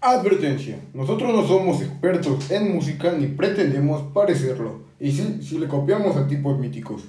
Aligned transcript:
Advertencia, 0.00 0.78
nosotros 0.94 1.32
no 1.32 1.44
somos 1.44 1.82
expertos 1.82 2.52
en 2.52 2.72
música 2.72 3.10
ni 3.10 3.26
pretendemos 3.26 4.12
parecerlo. 4.12 4.82
Y 5.00 5.10
sí, 5.10 5.42
si 5.42 5.58
le 5.58 5.66
copiamos 5.66 6.16
a 6.16 6.28
tipos 6.28 6.56
míticos. 6.56 7.08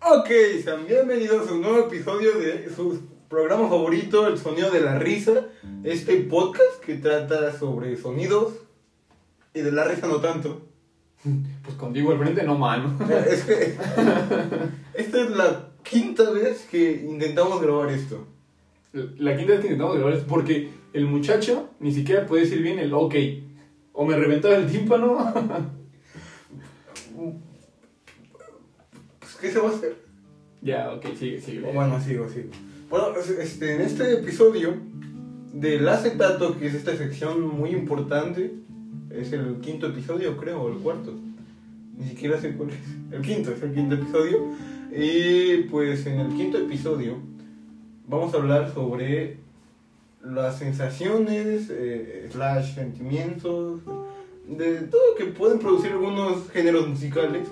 Ok, 0.00 0.30
sean 0.62 0.86
bienvenidos 0.86 1.48
a 1.48 1.52
un 1.52 1.62
nuevo 1.62 1.88
episodio 1.88 2.38
de 2.38 2.72
su 2.72 3.00
programa 3.28 3.68
favorito, 3.68 4.28
El 4.28 4.38
Sonido 4.38 4.70
de 4.70 4.80
la 4.80 5.00
Risa. 5.00 5.48
Este 5.82 6.18
podcast 6.18 6.78
que 6.86 6.94
trata 6.94 7.52
sobre 7.58 7.96
sonidos 7.96 8.52
y 9.52 9.62
de 9.62 9.72
la 9.72 9.82
risa 9.82 10.06
no 10.06 10.20
tanto. 10.20 10.62
Pues 11.64 11.76
contigo 11.76 12.12
al 12.12 12.18
frente 12.18 12.44
no, 12.44 12.56
mano. 12.56 12.96
Es 13.28 13.42
que 13.42 13.76
esta 14.94 15.20
es 15.22 15.30
la 15.30 15.70
quinta 15.82 16.30
vez 16.30 16.68
que 16.70 17.04
intentamos 17.04 17.60
grabar 17.60 17.90
esto. 17.90 18.28
La 18.92 19.36
quinta 19.36 19.52
vez 19.52 19.60
que 19.60 19.66
intentamos 19.66 19.96
grabar 19.96 20.14
es 20.14 20.24
porque 20.24 20.70
el 20.92 21.06
muchacho 21.06 21.70
ni 21.80 21.92
siquiera 21.92 22.26
puede 22.26 22.42
decir 22.42 22.60
bien 22.62 22.78
el 22.78 22.92
ok. 22.92 23.14
O 23.92 24.04
me 24.04 24.16
reventaba 24.16 24.56
el 24.56 24.66
tímpano. 24.70 25.18
Pues, 29.18 29.34
¿Qué 29.40 29.50
se 29.50 29.58
va 29.58 29.68
a 29.68 29.72
hacer? 29.72 29.96
ya, 30.62 30.92
ok, 30.92 31.06
sigue, 31.18 31.40
sigue. 31.40 31.60
Bueno, 31.72 32.00
sigo, 32.00 32.28
sigo. 32.28 32.48
Bueno, 32.90 33.14
es- 33.18 33.30
este, 33.30 33.76
en 33.76 33.80
este 33.82 34.12
episodio 34.14 34.74
del 35.54 35.88
acetato, 35.88 36.58
que 36.58 36.66
es 36.66 36.74
esta 36.74 36.96
sección 36.96 37.46
muy 37.48 37.70
importante, 37.70 38.52
es 39.10 39.32
el 39.32 39.56
quinto 39.60 39.86
episodio, 39.88 40.36
creo, 40.36 40.62
o 40.62 40.68
el 40.70 40.78
cuarto. 40.78 41.14
Ni 41.98 42.08
siquiera 42.08 42.40
sé 42.40 42.52
cuál 42.54 42.70
es. 42.70 42.76
El 43.14 43.22
quinto, 43.22 43.52
es 43.52 43.62
el 43.62 43.72
quinto 43.74 43.94
episodio. 43.94 44.48
Y 44.94 45.64
pues 45.70 46.06
en 46.06 46.20
el 46.20 46.28
quinto 46.34 46.58
episodio 46.58 47.16
vamos 48.06 48.34
a 48.34 48.38
hablar 48.38 48.72
sobre 48.72 49.38
las 50.22 50.58
sensaciones, 50.58 51.68
eh, 51.70 52.28
slash 52.30 52.74
sentimientos, 52.74 53.80
de 54.46 54.82
todo 54.82 55.00
lo 55.10 55.16
que 55.16 55.32
pueden 55.32 55.58
producir 55.58 55.92
algunos 55.92 56.50
géneros 56.50 56.88
musicales. 56.88 57.48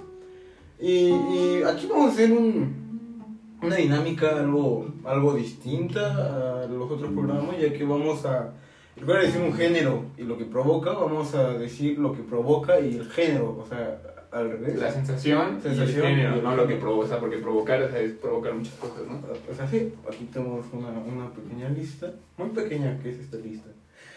Y, 0.80 1.62
aquí 1.62 1.86
vamos 1.86 2.10
a 2.10 2.12
hacer 2.12 2.32
un, 2.32 3.40
una 3.62 3.76
dinámica 3.76 4.38
algo, 4.38 4.88
algo 5.04 5.34
distinta 5.34 6.62
a 6.62 6.66
los 6.66 6.90
otros 6.90 7.12
programas, 7.12 7.58
ya 7.58 7.72
que 7.72 7.84
vamos 7.84 8.24
a, 8.24 8.52
en 8.96 9.02
lugar 9.02 9.20
de 9.20 9.26
decir 9.26 9.42
un 9.42 9.54
género 9.54 10.04
y 10.16 10.22
lo 10.22 10.36
que 10.38 10.44
provoca, 10.44 10.92
vamos 10.92 11.34
a 11.34 11.54
decir 11.54 11.98
lo 11.98 12.12
que 12.12 12.22
provoca 12.22 12.80
y 12.80 12.96
el 12.96 13.10
género, 13.10 13.58
o 13.58 13.66
sea, 13.68 14.17
al 14.30 14.50
revés. 14.50 14.76
La 14.78 14.90
sensación, 14.90 15.60
Sensación 15.62 15.88
y 16.02 16.10
el 16.12 16.16
género, 16.16 16.42
no 16.42 16.54
lo 16.56 16.66
que 16.66 16.76
provoca, 16.76 17.18
porque 17.18 17.38
provocar 17.38 17.82
o 17.82 17.88
sea, 17.90 17.98
es 18.00 18.12
provocar 18.12 18.54
muchas 18.54 18.74
cosas, 18.74 18.98
¿no? 19.08 19.20
O 19.50 19.54
sea, 19.54 19.66
sí, 19.66 19.94
aquí 20.06 20.28
tenemos 20.32 20.66
una, 20.72 20.88
una 20.90 21.30
pequeña 21.32 21.68
lista, 21.70 22.12
muy 22.36 22.50
pequeña 22.50 22.98
que 23.02 23.10
es 23.10 23.18
esta 23.20 23.36
lista. 23.38 23.68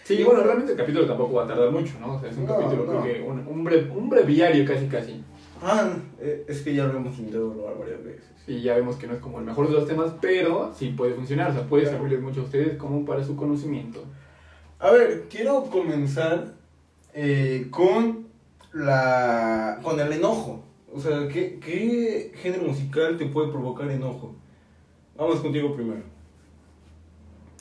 Sí, 0.03 0.15
y 0.15 0.23
bueno, 0.23 0.41
realmente 0.43 0.71
el 0.73 0.77
capítulo 0.77 1.05
tampoco 1.05 1.35
va 1.35 1.43
a 1.45 1.47
tardar 1.47 1.71
mucho, 1.71 1.93
¿no? 1.99 2.15
O 2.15 2.19
sea, 2.19 2.29
es 2.29 2.37
un 2.37 2.45
No, 2.45 2.57
capítulo, 2.57 2.85
no. 2.91 3.01
creo 3.01 3.03
que 3.15 3.21
un, 3.21 3.47
un, 3.47 3.65
bre- 3.65 3.89
un 3.95 4.09
breviario 4.09 4.65
casi, 4.65 4.87
casi. 4.87 5.23
Ah, 5.63 5.93
eh, 6.19 6.43
es 6.47 6.61
que 6.61 6.73
ya 6.73 6.85
lo 6.87 6.97
hemos 6.97 7.17
intentado 7.19 7.53
grabar 7.53 7.77
varias 7.79 8.03
veces. 8.03 8.25
Y 8.47 8.61
ya 8.63 8.75
vemos 8.75 8.95
que 8.95 9.05
no 9.07 9.13
es 9.13 9.19
como 9.19 9.37
el 9.39 9.45
mejor 9.45 9.67
de 9.67 9.73
los 9.75 9.87
temas, 9.87 10.11
pero 10.19 10.73
sí 10.75 10.89
puede 10.97 11.13
funcionar, 11.13 11.51
o 11.51 11.53
sea, 11.53 11.67
puede 11.67 11.83
Claro. 11.83 11.97
servirles 11.99 12.21
mucho 12.23 12.41
a 12.41 12.43
ustedes 12.45 12.77
como 12.77 13.05
para 13.05 13.23
su 13.23 13.35
conocimiento. 13.35 14.03
A 14.79 14.89
ver, 14.91 15.25
quiero 15.29 15.63
comenzar 15.65 16.55
eh, 17.13 17.67
con 17.69 18.20
la 18.73 19.79
con 19.81 19.99
el 19.99 20.11
enojo. 20.13 20.63
O 20.93 20.99
sea, 20.99 21.27
¿qué, 21.27 21.59
¿qué 21.59 22.31
género 22.35 22.63
musical 22.63 23.17
te 23.17 23.25
puede 23.27 23.49
provocar 23.49 23.89
enojo? 23.89 24.35
Vamos 25.17 25.39
contigo 25.39 25.73
primero. 25.75 26.01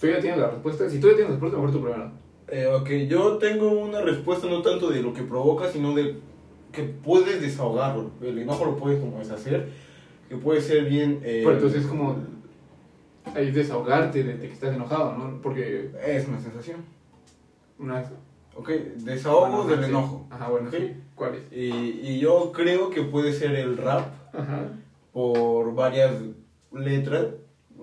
Tú 0.01 0.07
ya 0.07 0.19
tienes 0.21 0.41
la 0.41 0.51
respuesta, 0.51 0.89
si 0.89 0.99
tú 0.99 1.09
ya 1.09 1.15
tienes 1.17 1.29
la 1.31 1.35
respuesta, 1.37 1.59
mejor 1.59 1.73
tú 1.73 1.83
primero. 1.83 2.11
Eh, 2.49 2.67
ok, 2.67 2.89
yo 3.09 3.37
tengo 3.39 3.69
una 3.71 4.01
respuesta 4.01 4.49
no 4.49 4.63
tanto 4.63 4.91
de 4.91 5.03
lo 5.03 5.13
que 5.13 5.23
provoca, 5.23 5.69
sino 5.69 5.95
de 5.95 6.17
que 6.73 6.83
puedes 6.83 7.41
desahogarlo. 7.41 8.11
El 8.23 8.39
enojo 8.39 8.65
lo 8.65 8.77
puedes 8.77 8.99
como 8.99 9.19
deshacer, 9.19 9.69
que 10.29 10.37
puede 10.37 10.61
ser 10.61 10.87
bien... 10.87 11.21
eh, 11.23 11.43
Pero 11.45 11.57
entonces 11.57 11.83
es 11.83 11.87
como 11.89 12.17
ahí 13.35 13.51
desahogarte 13.53 14.25
de, 14.25 14.37
de 14.39 14.47
que 14.49 14.55
estás 14.55 14.75
enojado, 14.75 15.17
¿no? 15.17 15.41
Porque 15.43 15.91
Es 16.05 16.27
una 16.27 16.41
sensación. 16.41 16.79
una... 17.79 18.03
Ok, 18.61 18.69
desahogo 18.97 19.47
Bueno, 19.65 19.65
del 19.69 19.85
sí. 19.85 19.91
enojo. 19.91 20.27
Ajá, 20.31 20.49
bueno, 20.49 20.71
sí. 20.71 20.93
¿Cuál 21.15 21.35
es? 21.37 21.53
Y, 21.53 22.01
y 22.03 22.19
yo 22.21 22.53
creo 22.53 22.91
que 22.91 23.03
puede 23.03 23.33
ser 23.33 23.55
el 23.55 23.77
rap. 23.77 24.07
Ajá. 24.33 24.69
por 25.13 25.75
varias 25.75 26.13
letras, 26.73 27.27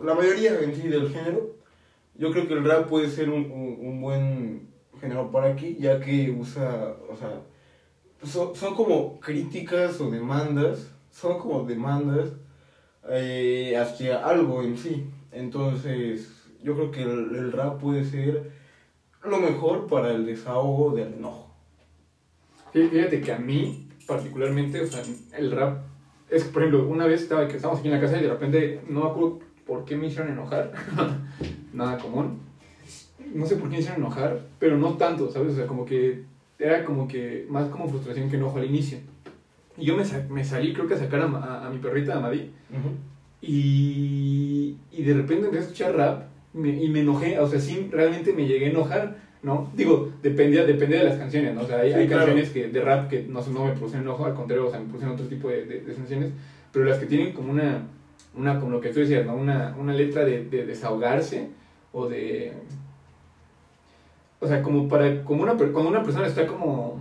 la 0.01 0.13
mayoría 0.13 0.59
en 0.61 0.73
sí 0.75 0.87
del 0.87 1.09
género. 1.09 1.55
Yo 2.15 2.31
creo 2.31 2.47
que 2.47 2.53
el 2.53 2.63
rap 2.63 2.87
puede 2.87 3.09
ser 3.09 3.29
un, 3.29 3.51
un, 3.51 3.77
un 3.81 4.01
buen 4.01 4.67
género 5.01 5.29
para 5.31 5.47
aquí, 5.51 5.75
ya 5.79 5.99
que 5.99 6.31
usa, 6.31 6.95
o 7.11 7.15
sea, 7.17 7.41
son, 8.23 8.55
son 8.55 8.75
como 8.75 9.19
críticas 9.19 9.99
o 9.99 10.09
demandas, 10.09 10.89
son 11.11 11.37
como 11.39 11.63
demandas 11.65 12.29
eh, 13.09 13.75
hacia 13.77 14.25
algo 14.25 14.63
en 14.63 14.77
sí. 14.77 15.05
Entonces, 15.33 16.31
yo 16.63 16.75
creo 16.75 16.91
que 16.91 17.01
el, 17.03 17.35
el 17.35 17.51
rap 17.51 17.79
puede 17.81 18.05
ser 18.05 18.51
lo 19.25 19.39
mejor 19.39 19.87
para 19.87 20.11
el 20.11 20.25
desahogo 20.25 20.91
del 20.95 21.13
enojo. 21.13 21.53
Fí- 22.73 22.89
Fíjate 22.89 23.21
que 23.21 23.31
a 23.31 23.37
mí, 23.39 23.87
particularmente, 24.05 24.81
o 24.81 24.87
sea, 24.87 25.01
el 25.37 25.51
rap 25.51 25.79
es, 26.29 26.43
por 26.43 26.61
ejemplo, 26.63 26.87
una 26.87 27.05
vez 27.07 27.21
estaba, 27.23 27.47
que 27.47 27.55
estábamos 27.55 27.79
aquí 27.79 27.87
en 27.89 27.95
la 27.95 28.01
casa 28.01 28.17
y 28.17 28.23
de 28.23 28.29
repente, 28.29 28.81
no 28.89 29.01
me 29.01 29.09
acuerdo 29.09 29.39
por 29.65 29.85
qué 29.85 29.95
me 29.95 30.07
hicieron 30.07 30.31
enojar, 30.31 30.71
nada 31.73 31.97
común, 31.97 32.39
no 33.33 33.45
sé 33.45 33.55
por 33.55 33.65
qué 33.69 33.75
me 33.75 33.79
hicieron 33.79 34.01
enojar, 34.01 34.41
pero 34.59 34.77
no 34.77 34.93
tanto, 34.97 35.29
¿sabes? 35.31 35.53
O 35.53 35.55
sea, 35.55 35.67
como 35.67 35.85
que 35.85 36.23
era 36.59 36.85
como 36.85 37.07
que 37.07 37.45
más 37.49 37.67
como 37.69 37.87
frustración 37.89 38.29
que 38.29 38.37
enojo 38.37 38.57
al 38.57 38.65
inicio. 38.65 38.99
Y 39.77 39.85
yo 39.85 39.95
me, 39.95 40.05
sa- 40.05 40.25
me 40.29 40.43
salí, 40.43 40.73
creo 40.73 40.87
que 40.87 40.93
a 40.95 40.97
sacar 40.97 41.21
a, 41.21 41.27
Ma- 41.27 41.39
a- 41.43 41.67
a 41.67 41.69
mi 41.69 41.77
perrita, 41.79 42.15
a 42.17 42.19
Madí, 42.19 42.51
y, 43.41 44.75
y 44.91 45.03
de 45.03 45.13
repente 45.13 45.45
empecé 45.45 45.57
a 45.57 45.61
escuchar 45.63 45.95
rap 45.95 46.23
me- 46.57 46.83
y 46.83 46.89
me 46.89 47.01
enojé, 47.01 47.39
o 47.39 47.47
sea, 47.47 47.59
sí, 47.59 47.87
realmente 47.91 48.33
me 48.33 48.45
llegué 48.45 48.65
a 48.65 48.69
enojar, 48.69 49.15
¿no? 49.43 49.69
Digo, 49.73 50.09
dependía, 50.21 50.65
dependía 50.65 50.99
de 50.99 51.05
las 51.05 51.17
canciones, 51.17 51.53
¿no? 51.53 51.61
O 51.61 51.67
sea, 51.67 51.79
hay, 51.79 51.91
Sí, 51.93 51.99
hay 51.99 52.07
claro. 52.07 52.25
canciones 52.25 52.49
que, 52.51 52.67
de 52.67 52.81
rap 52.81 53.09
que 53.09 53.21
no, 53.27 53.41
no 53.53 53.65
me 53.65 53.71
producen 53.71 54.01
enojo, 54.01 54.25
al 54.25 54.33
contrario, 54.33 54.67
o 54.67 54.69
sea, 54.69 54.79
me 54.79 54.87
producen 54.87 55.09
otro 55.09 55.25
tipo 55.27 55.47
de, 55.49 55.65
de, 55.65 55.79
de 55.81 55.93
sensaciones, 55.93 56.31
pero 56.71 56.85
las 56.85 56.97
que 56.97 57.05
tienen 57.05 57.33
como 57.33 57.51
una, 57.51 57.83
una 58.35 58.59
como 58.59 58.71
lo 58.71 58.81
que 58.81 58.89
tú 58.89 58.99
decías, 58.99 59.25
¿no? 59.25 59.35
Una, 59.35 59.75
una 59.79 59.93
letra 59.93 60.25
de, 60.25 60.43
de 60.45 60.65
desahogarse 60.65 61.49
o 61.93 62.07
de... 62.07 62.53
O 64.39 64.47
sea, 64.47 64.61
como 64.61 64.87
para, 64.87 65.23
como 65.23 65.43
una, 65.43 65.53
cuando 65.55 65.87
una 65.87 66.03
persona 66.03 66.27
está 66.27 66.45
como, 66.45 66.99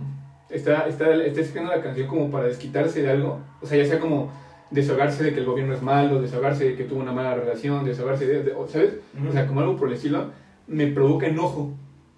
está, 0.49 0.87
está, 0.87 1.13
está 1.23 1.41
escribiendo 1.41 1.75
la 1.75 1.83
canción 1.83 2.07
como 2.07 2.31
para 2.31 2.45
desquitarse 2.47 3.01
de 3.03 3.11
algo, 3.11 3.39
o 3.61 3.65
sea, 3.67 3.77
ya 3.77 3.85
sea 3.85 3.99
como 3.99 4.31
desahogarse 4.71 5.23
de 5.23 5.33
que 5.33 5.39
el 5.39 5.45
gobierno 5.45 5.73
es 5.73 5.81
malo, 5.81 6.21
desahogarse 6.21 6.65
de 6.65 6.75
que 6.75 6.83
tuvo 6.83 6.99
una 7.01 7.11
mala 7.13 7.35
relación, 7.35 7.85
desahogarse 7.85 8.27
de, 8.27 8.43
de- 8.43 8.53
¿sabes? 8.67 8.95
O 9.27 9.31
sea, 9.31 9.47
como 9.47 9.61
algo 9.61 9.75
por 9.77 9.87
el 9.87 9.95
estilo, 9.95 10.31
me 10.67 10.87
provoca 10.87 11.27
enojo. 11.27 11.71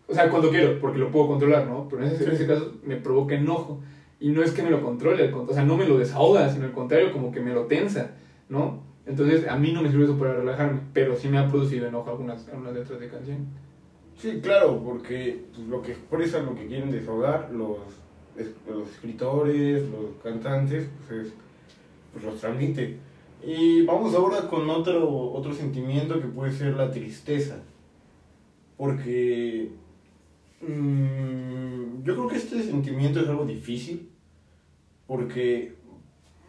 O 0.08 0.14
sea, 0.14 0.30
cuando 0.30 0.50
quiero, 0.50 0.80
porque 0.80 0.98
lo 0.98 1.12
puedo 1.12 1.28
controlar, 1.28 1.68
¿no? 1.68 1.88
Pero 1.90 2.04
en 2.04 2.12
ese, 2.12 2.24
en 2.26 2.32
ese 2.32 2.48
caso 2.48 2.74
me 2.84 2.96
provoca 2.96 3.36
enojo. 3.36 3.80
Y 4.20 4.30
no 4.32 4.42
es 4.44 4.52
que 4.52 4.64
me 4.64 4.70
lo 4.72 4.82
controle, 4.82 5.32
o 5.34 5.54
sea, 5.54 5.64
no 5.64 5.78
me 5.78 5.86
lo 5.88 5.98
desahoga, 5.98 6.50
sino 6.50 6.66
al 6.66 6.72
contrario, 6.74 7.14
como 7.14 7.32
que 7.32 7.40
me 7.40 7.54
lo 7.54 7.66
tensa, 7.68 8.12
¿no? 8.50 8.84
Entonces, 9.06 9.48
a 9.48 9.56
mí 9.56 9.72
no 9.72 9.82
me 9.82 9.90
sirve 9.90 10.04
eso 10.06 10.18
para 10.18 10.34
relajarme, 10.34 10.82
pero 10.94 11.16
sí 11.16 11.30
me 11.30 11.38
ha 11.38 11.48
producido 11.48 11.88
enojo 11.88 12.10
algunas, 12.10 12.48
algunas 12.50 12.74
letras 12.74 13.00
de 13.00 13.08
canción. 13.08 13.38
Sí, 14.18 14.40
claro, 14.44 14.82
porque 14.84 15.46
pues, 15.56 15.68
lo 15.68 15.82
que 15.82 15.94
expresan, 15.94 16.46
lo 16.48 16.54
que 16.56 16.68
quieren 16.68 16.92
desahogar 16.92 17.50
los, 17.54 17.78
los 18.68 18.90
escritores, 18.90 19.84
los 19.90 20.22
cantantes, 20.22 20.88
pues, 21.08 21.28
es, 21.28 21.34
pues 22.20 22.34
los 22.34 22.42
transmite. 22.42 22.98
Y 23.44 23.84
vamos 23.84 24.14
ahora 24.16 24.48
con 24.50 24.70
otro, 24.70 25.32
otro 25.32 25.54
sentimiento 25.54 26.20
que 26.20 26.28
puede 26.28 26.52
ser 26.52 26.76
la 26.76 26.92
tristeza. 26.92 27.62
Porque 28.78 29.72
mm, 30.62 32.04
yo 32.04 32.16
creo 32.16 32.28
que 32.28 32.38
este 32.38 32.62
sentimiento 32.64 33.22
es 33.22 33.30
algo 33.30 33.46
difícil, 33.46 34.10
porque 35.08 35.76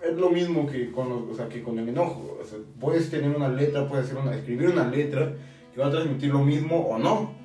es 0.03 0.17
lo 0.17 0.31
mismo 0.31 0.67
que 0.67 0.91
con, 0.91 1.13
o 1.13 1.35
sea, 1.35 1.49
que 1.49 1.63
con 1.63 1.79
el 1.79 1.89
enojo. 1.89 2.39
Puedes 2.81 3.11
tener 3.11 3.35
una 3.37 3.49
letra, 3.49 3.89
puedes 3.89 4.07
hacer 4.07 4.19
una, 4.19 4.35
escribir 4.35 4.71
una 4.71 4.89
letra 4.89 5.35
que 5.73 5.81
va 5.81 5.87
a 5.87 5.91
transmitir 5.91 6.31
lo 6.31 6.45
mismo 6.45 6.77
o 6.77 6.99
no. 6.99 7.39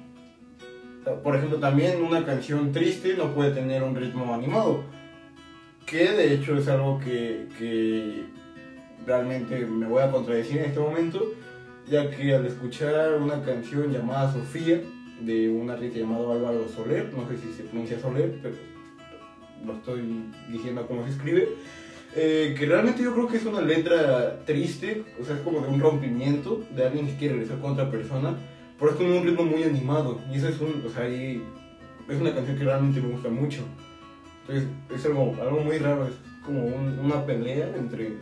Por 1.23 1.35
ejemplo, 1.35 1.59
también 1.59 2.01
una 2.01 2.25
canción 2.25 2.71
triste 2.71 3.15
no 3.15 3.35
puede 3.35 3.51
tener 3.51 3.83
un 3.83 3.95
ritmo 3.95 4.33
animado. 4.33 4.83
Que 5.85 6.11
de 6.11 6.33
hecho 6.33 6.57
es 6.57 6.67
algo 6.67 6.99
que, 6.99 7.47
que 7.57 8.25
realmente 9.05 9.65
me 9.65 9.87
voy 9.87 10.01
a 10.01 10.11
contradecir 10.11 10.57
en 10.57 10.65
este 10.65 10.79
momento, 10.79 11.33
ya 11.89 12.09
que 12.09 12.33
al 12.33 12.45
escuchar 12.45 13.15
una 13.21 13.43
canción 13.43 13.91
llamada 13.91 14.33
Sofía, 14.33 14.81
de 15.21 15.49
un 15.49 15.69
artista 15.69 15.99
llamado 15.99 16.33
Álvaro 16.33 16.67
Soler, 16.67 17.13
no 17.13 17.27
sé 17.29 17.37
si 17.37 17.53
se 17.53 17.63
pronuncia 17.63 17.99
Soler, 17.99 18.37
pero 18.41 18.55
lo 19.65 19.73
estoy 19.73 20.01
diciendo 20.51 20.85
como 20.87 21.03
se 21.05 21.11
escribe, 21.11 21.47
Eh, 22.17 22.55
que 22.57 22.65
realmente 22.65 23.03
yo 23.03 23.13
creo 23.13 23.27
que 23.27 23.35
es 23.35 23.45
una 23.45 23.59
letra 23.59 24.45
triste, 24.45 25.03
o 25.19 25.25
sea, 25.25 25.35
es 25.35 25.41
como 25.41 25.59
de 25.59 25.67
un 25.67 25.81
rompimiento 25.81 26.63
de 26.73 26.85
alguien 26.85 27.07
que 27.07 27.17
quiere 27.17 27.33
regresar 27.33 27.59
con 27.59 27.73
otra 27.73 27.91
persona, 27.91 28.37
pero 28.79 28.91
es 28.91 28.97
con 28.97 29.07
un 29.07 29.25
ritmo 29.25 29.43
muy 29.43 29.63
animado. 29.63 30.21
Y 30.31 30.37
eso 30.37 30.47
es 30.47 30.61
un, 30.61 30.81
o 30.85 30.89
sea, 30.89 31.03
ahí 31.03 31.43
es 32.07 32.21
una 32.21 32.33
canción 32.33 32.57
que 32.57 32.63
realmente 32.63 33.01
me 33.01 33.09
gusta 33.09 33.27
mucho. 33.27 33.63
Entonces, 34.47 34.69
es 34.93 35.05
algo, 35.05 35.35
algo 35.41 35.59
muy 35.61 35.77
raro, 35.79 36.07
es 36.07 36.13
como 36.45 36.65
un- 36.65 36.99
una 36.99 37.25
pelea 37.25 37.71
entre 37.75 38.13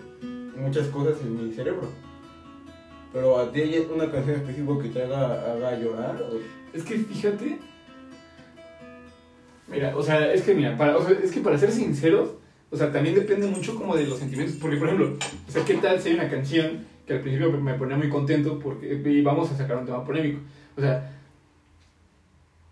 muchas 0.58 0.88
cosas 0.88 1.20
en 1.22 1.48
mi 1.50 1.54
cerebro. 1.54 1.90
Pero 3.12 3.38
a 3.38 3.52
ti 3.52 3.62
hay 3.62 3.88
una 3.94 4.10
canción 4.12 4.38
específica 4.38 4.82
que 4.82 4.90
te 4.90 5.04
haga, 5.04 5.78
llorar. 5.80 6.16
Es 6.74 6.84
que 6.84 6.96
fíjate. 6.98 7.60
Mira, 9.68 9.96
o 9.96 10.04
sea, 10.04 10.34
es 10.34 10.42
que 10.44 10.54
mira, 10.56 10.78
para, 10.78 10.98
es 11.24 11.32
que 11.32 11.40
para 11.42 11.58
ser 11.58 11.72
sinceros, 11.72 12.30
o 12.72 12.78
sea, 12.78 12.92
también 12.92 13.16
depende 13.16 13.48
mucho 13.48 13.76
como 13.76 13.96
de 13.96 14.06
los 14.08 14.20
sentimientos. 14.20 14.58
Porque, 14.60 14.78
por 14.78 14.88
ejemplo, 14.88 15.18
o 15.48 15.52
sea, 15.52 15.64
¿qué 15.66 15.76
tal 15.76 16.00
si 16.00 16.10
hay 16.10 16.16
una 16.16 16.30
canción 16.30 16.86
que 17.06 17.14
al 17.14 17.20
principio 17.22 17.52
me- 17.52 17.60
me 17.60 17.74
ponía 17.78 17.98
muy 17.98 18.10
contento 18.10 18.60
porque 18.60 18.94
y 19.06 19.22
vamos 19.22 19.52
a 19.52 19.58
sacar 19.58 19.78
un 19.78 19.86
tema 19.86 20.04
polémico? 20.04 20.40
O 20.78 20.82
sea, 20.82 21.12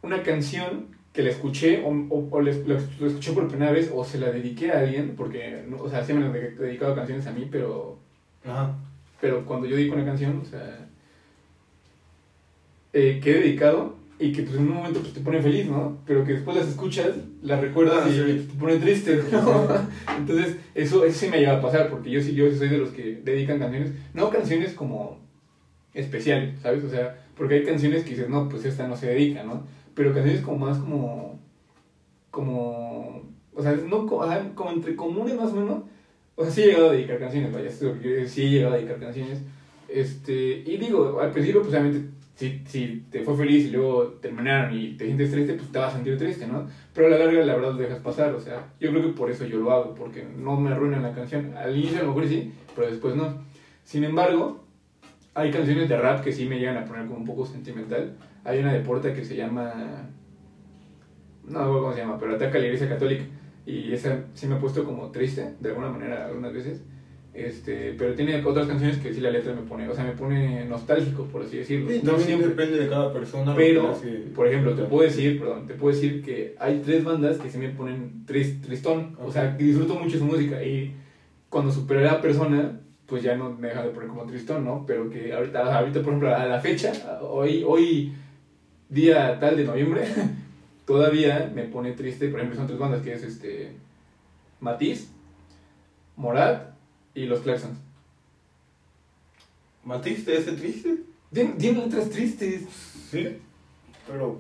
una 0.02 0.24
canción 0.24 0.88
que 1.14 1.24
la 1.24 1.30
escuché 1.30 1.84
o, 1.84 1.90
o, 1.90 2.28
o 2.32 2.40
lo 2.42 2.50
escuché 2.50 3.34
por 3.34 3.48
primera 3.48 3.72
vez 3.72 3.92
o 3.94 4.04
se 4.04 4.18
la 4.20 4.32
dediqué 4.32 4.72
a 4.72 4.80
alguien, 4.80 5.16
porque, 5.18 5.64
o 5.78 5.90
sea, 5.90 6.04
sí 6.06 6.14
me 6.14 6.26
han 6.26 6.32
de- 6.32 6.52
dedicado 6.52 6.96
canciones 6.96 7.28
a 7.28 7.32
mí, 7.32 7.48
pero 7.52 8.00
Ajá. 8.46 8.76
pero 9.20 9.46
cuando 9.46 9.68
yo 9.68 9.76
dedico 9.76 9.96
una 9.96 10.06
canción, 10.06 10.40
o 10.42 10.46
sea, 10.46 10.88
eh, 12.94 13.20
que 13.24 13.32
he 13.32 13.40
dedicado 13.42 13.96
y 14.20 14.32
que 14.32 14.44
pues 14.44 14.56
en 14.56 14.64
un 14.68 14.76
momento 14.76 15.00
pues, 15.00 15.14
te 15.14 15.22
pone 15.22 15.42
feliz, 15.42 15.66
¿no? 15.68 15.98
Pero 16.06 16.24
que 16.24 16.34
después 16.34 16.56
las 16.56 16.68
escuchas, 16.68 17.10
las 17.42 17.60
recuerdas 17.60 18.04
Ah, 18.06 18.10
y 18.10 18.14
sí. 18.14 18.48
te 18.52 18.60
pone 18.60 18.76
triste, 18.78 19.20
¿no? 19.32 19.68
Entonces, 20.18 20.58
eso, 20.76 21.04
eso 21.06 21.18
sí 21.20 21.28
me 21.28 21.40
llega 21.40 21.58
a 21.58 21.62
pasar, 21.62 21.90
porque 21.90 22.12
yo 22.12 22.22
sí, 22.22 22.34
yo 22.34 22.50
sí 22.52 22.58
soy 22.58 22.70
de 22.70 22.78
los 22.78 22.90
que 22.90 23.20
dedican 23.24 23.58
canciones, 23.60 23.92
no 24.14 24.30
canciones 24.30 24.74
como 24.74 25.20
especiales, 25.94 26.54
¿sabes? 26.62 26.84
O 26.84 26.90
sea, 26.90 27.18
porque 27.36 27.56
hay 27.56 27.64
canciones 27.66 28.04
que 28.04 28.12
dices, 28.12 28.30
no, 28.30 28.48
pues 28.48 28.64
esta 28.66 28.88
no 28.88 28.96
se 28.96 29.08
dedica, 29.08 29.44
¿no? 29.44 29.64
Pero 30.02 30.16
canciones 30.16 30.42
como 30.42 30.66
más 30.66 30.80
como, 30.80 31.40
como, 32.32 33.22
o 33.54 33.62
sea, 33.62 33.74
no, 33.74 34.08
como 34.08 34.72
entre 34.72 34.96
comunes 34.96 35.36
más 35.36 35.52
o 35.52 35.58
menos, 35.58 35.84
o 36.36 36.44
sea, 36.44 36.52
sí 36.52 36.64
he 36.64 36.66
llegado 36.66 36.90
a 36.90 36.94
dedicar 36.94 37.20
canciones, 37.20 37.54
vaya, 37.54 37.70
sí 37.70 38.42
he 38.42 38.50
llegado 38.50 38.74
a 38.74 38.78
dedicar 38.78 39.00
canciones. 39.00 39.44
Este, 39.88 40.64
y 40.66 40.78
digo, 40.78 41.20
al 41.22 41.30
principio, 41.30 41.62
pues 41.62 41.72
obviamente, 41.76 42.10
si, 42.34 42.64
si 42.66 43.04
te 43.12 43.22
fue 43.22 43.38
feliz 43.38 43.68
y 43.68 43.70
luego 43.70 44.06
terminaron 44.14 44.76
y 44.76 44.94
te 44.94 45.06
sientes 45.06 45.30
triste, 45.30 45.54
pues 45.54 45.72
te 45.72 45.78
vas 45.78 45.94
a 45.94 45.98
sentir 45.98 46.18
triste, 46.18 46.48
¿no? 46.48 46.66
Pero 46.96 47.06
a 47.06 47.10
la 47.12 47.20
larga, 47.20 47.46
la 47.46 47.56
verdad, 47.56 47.74
lo 47.74 47.78
dejas 47.78 48.00
pasar, 48.00 48.34
o 48.34 48.40
sea, 48.40 48.74
yo 48.80 48.90
creo 48.90 49.04
que 49.04 49.10
por 49.10 49.30
eso 49.30 49.46
yo 49.46 49.60
lo 49.60 49.72
hago, 49.72 49.94
porque 49.94 50.26
no 50.36 50.60
me 50.60 50.72
arruinan 50.72 51.04
la 51.04 51.14
canción. 51.14 51.56
Al 51.56 51.78
inicio 51.78 52.00
a 52.00 52.04
lo 52.06 52.08
mejor 52.08 52.28
sí, 52.28 52.52
pero 52.76 52.90
después 52.90 53.16
no. 53.16 53.36
Sin 53.84 54.04
embargo, 54.04 54.64
hay 55.34 55.52
canciones 55.52 55.88
de 55.90 55.98
rap 55.98 56.24
que 56.24 56.32
sí 56.32 56.46
me 56.46 56.60
llegan 56.60 56.78
a 56.78 56.86
poner 56.86 57.06
como 57.06 57.18
un 57.20 57.26
poco 57.26 57.46
sentimental. 57.46 58.14
Hay 58.44 58.60
una 58.60 58.74
de 58.74 58.80
Porta 58.82 59.14
que 59.14 59.24
se 59.24 59.36
llama. 59.36 60.10
No 61.46 61.52
me 61.60 61.60
acuerdo 61.66 61.82
cómo 61.82 61.94
se 61.94 62.00
llama, 62.00 62.18
pero 62.20 62.36
ataca 62.36 62.58
a 62.58 62.62
la 62.62 62.66
iglesia 62.68 62.90
católica. 62.90 63.24
Y 63.66 63.92
esa 63.94 64.26
sí 64.34 64.48
me 64.48 64.56
ha 64.56 64.60
puesto 64.60 64.84
como 64.84 65.12
triste, 65.12 65.54
de 65.60 65.70
alguna 65.70 65.90
manera, 65.90 66.26
algunas 66.26 66.54
veces. 66.54 66.84
Este, 67.34 67.94
pero 67.98 68.14
tiene 68.14 68.44
otras 68.44 68.68
canciones 68.68 68.98
que 68.98 69.14
sí 69.14 69.22
la 69.22 69.32
letra 69.32 69.54
me 69.54 69.62
pone, 69.62 69.88
o 69.88 69.94
sea, 69.96 70.04
me 70.04 70.12
pone 70.12 70.66
nostálgico, 70.66 71.24
por 71.26 71.44
así 71.44 71.58
decirlo. 71.60 71.90
Sí, 71.90 72.02
No 72.04 72.18
siempre. 72.18 72.50
depende 72.50 72.78
de 72.78 72.90
cada 72.90 73.14
persona. 73.14 73.56
Pero, 73.56 73.90
hace. 73.92 74.10
por 74.36 74.48
ejemplo, 74.48 74.74
te 74.76 74.84
puedo 74.84 75.04
decir, 75.04 75.40
perdón, 75.40 75.66
te 75.66 75.76
puedo 75.76 75.96
decir 75.96 76.22
que 76.22 76.56
hay 76.60 76.82
tres 76.84 77.06
bandas 77.06 77.38
que 77.38 77.50
sí 77.50 77.58
me 77.58 77.70
ponen 77.70 78.26
tris- 78.26 78.60
tristón, 78.62 79.16
o 79.24 79.32
sea, 79.32 79.56
que 79.56 79.64
disfruto 79.64 79.96
mucho 79.96 80.18
su 80.18 80.26
música 80.26 80.62
y 80.62 80.94
cuando 81.50 81.72
superé 81.72 82.02
a 82.10 82.14
la 82.14 82.22
persona, 82.22 82.81
pues 83.12 83.24
ya 83.24 83.36
no 83.36 83.50
me 83.50 83.68
deja 83.68 83.84
de 83.84 83.90
poner 83.90 84.08
como 84.08 84.24
tristón, 84.24 84.64
¿no? 84.64 84.86
Pero 84.88 85.10
que 85.10 85.34
ahorita, 85.34 85.80
ahorita 85.80 86.00
por 86.00 86.14
ejemplo, 86.14 86.34
a 86.34 86.46
la 86.46 86.62
fecha, 86.62 87.20
hoy, 87.22 87.62
hoy 87.68 88.14
día 88.88 89.38
tal 89.38 89.58
de 89.58 89.66
noviembre, 89.66 90.08
todavía 90.86 91.52
me 91.54 91.64
pone 91.64 91.92
triste, 91.92 92.30
por 92.30 92.40
ejemplo, 92.40 92.58
son 92.58 92.68
tres 92.68 92.80
bandas 92.80 93.02
que 93.02 93.14
es 93.14 93.24
este 93.24 93.74
Matiz, 94.62 95.10
Morat 96.16 96.74
y 97.14 97.26
Los 97.26 97.42
Claxons. 97.42 97.78
¿Matiz 99.84 100.24
te 100.24 100.38
hace 100.38 100.54
triste? 100.54 101.04
Tienen, 101.34 101.58
tienen 101.58 101.82
letras 101.82 102.10
tristes. 102.10 102.64
Sí. 103.12 103.28
Pero. 104.08 104.40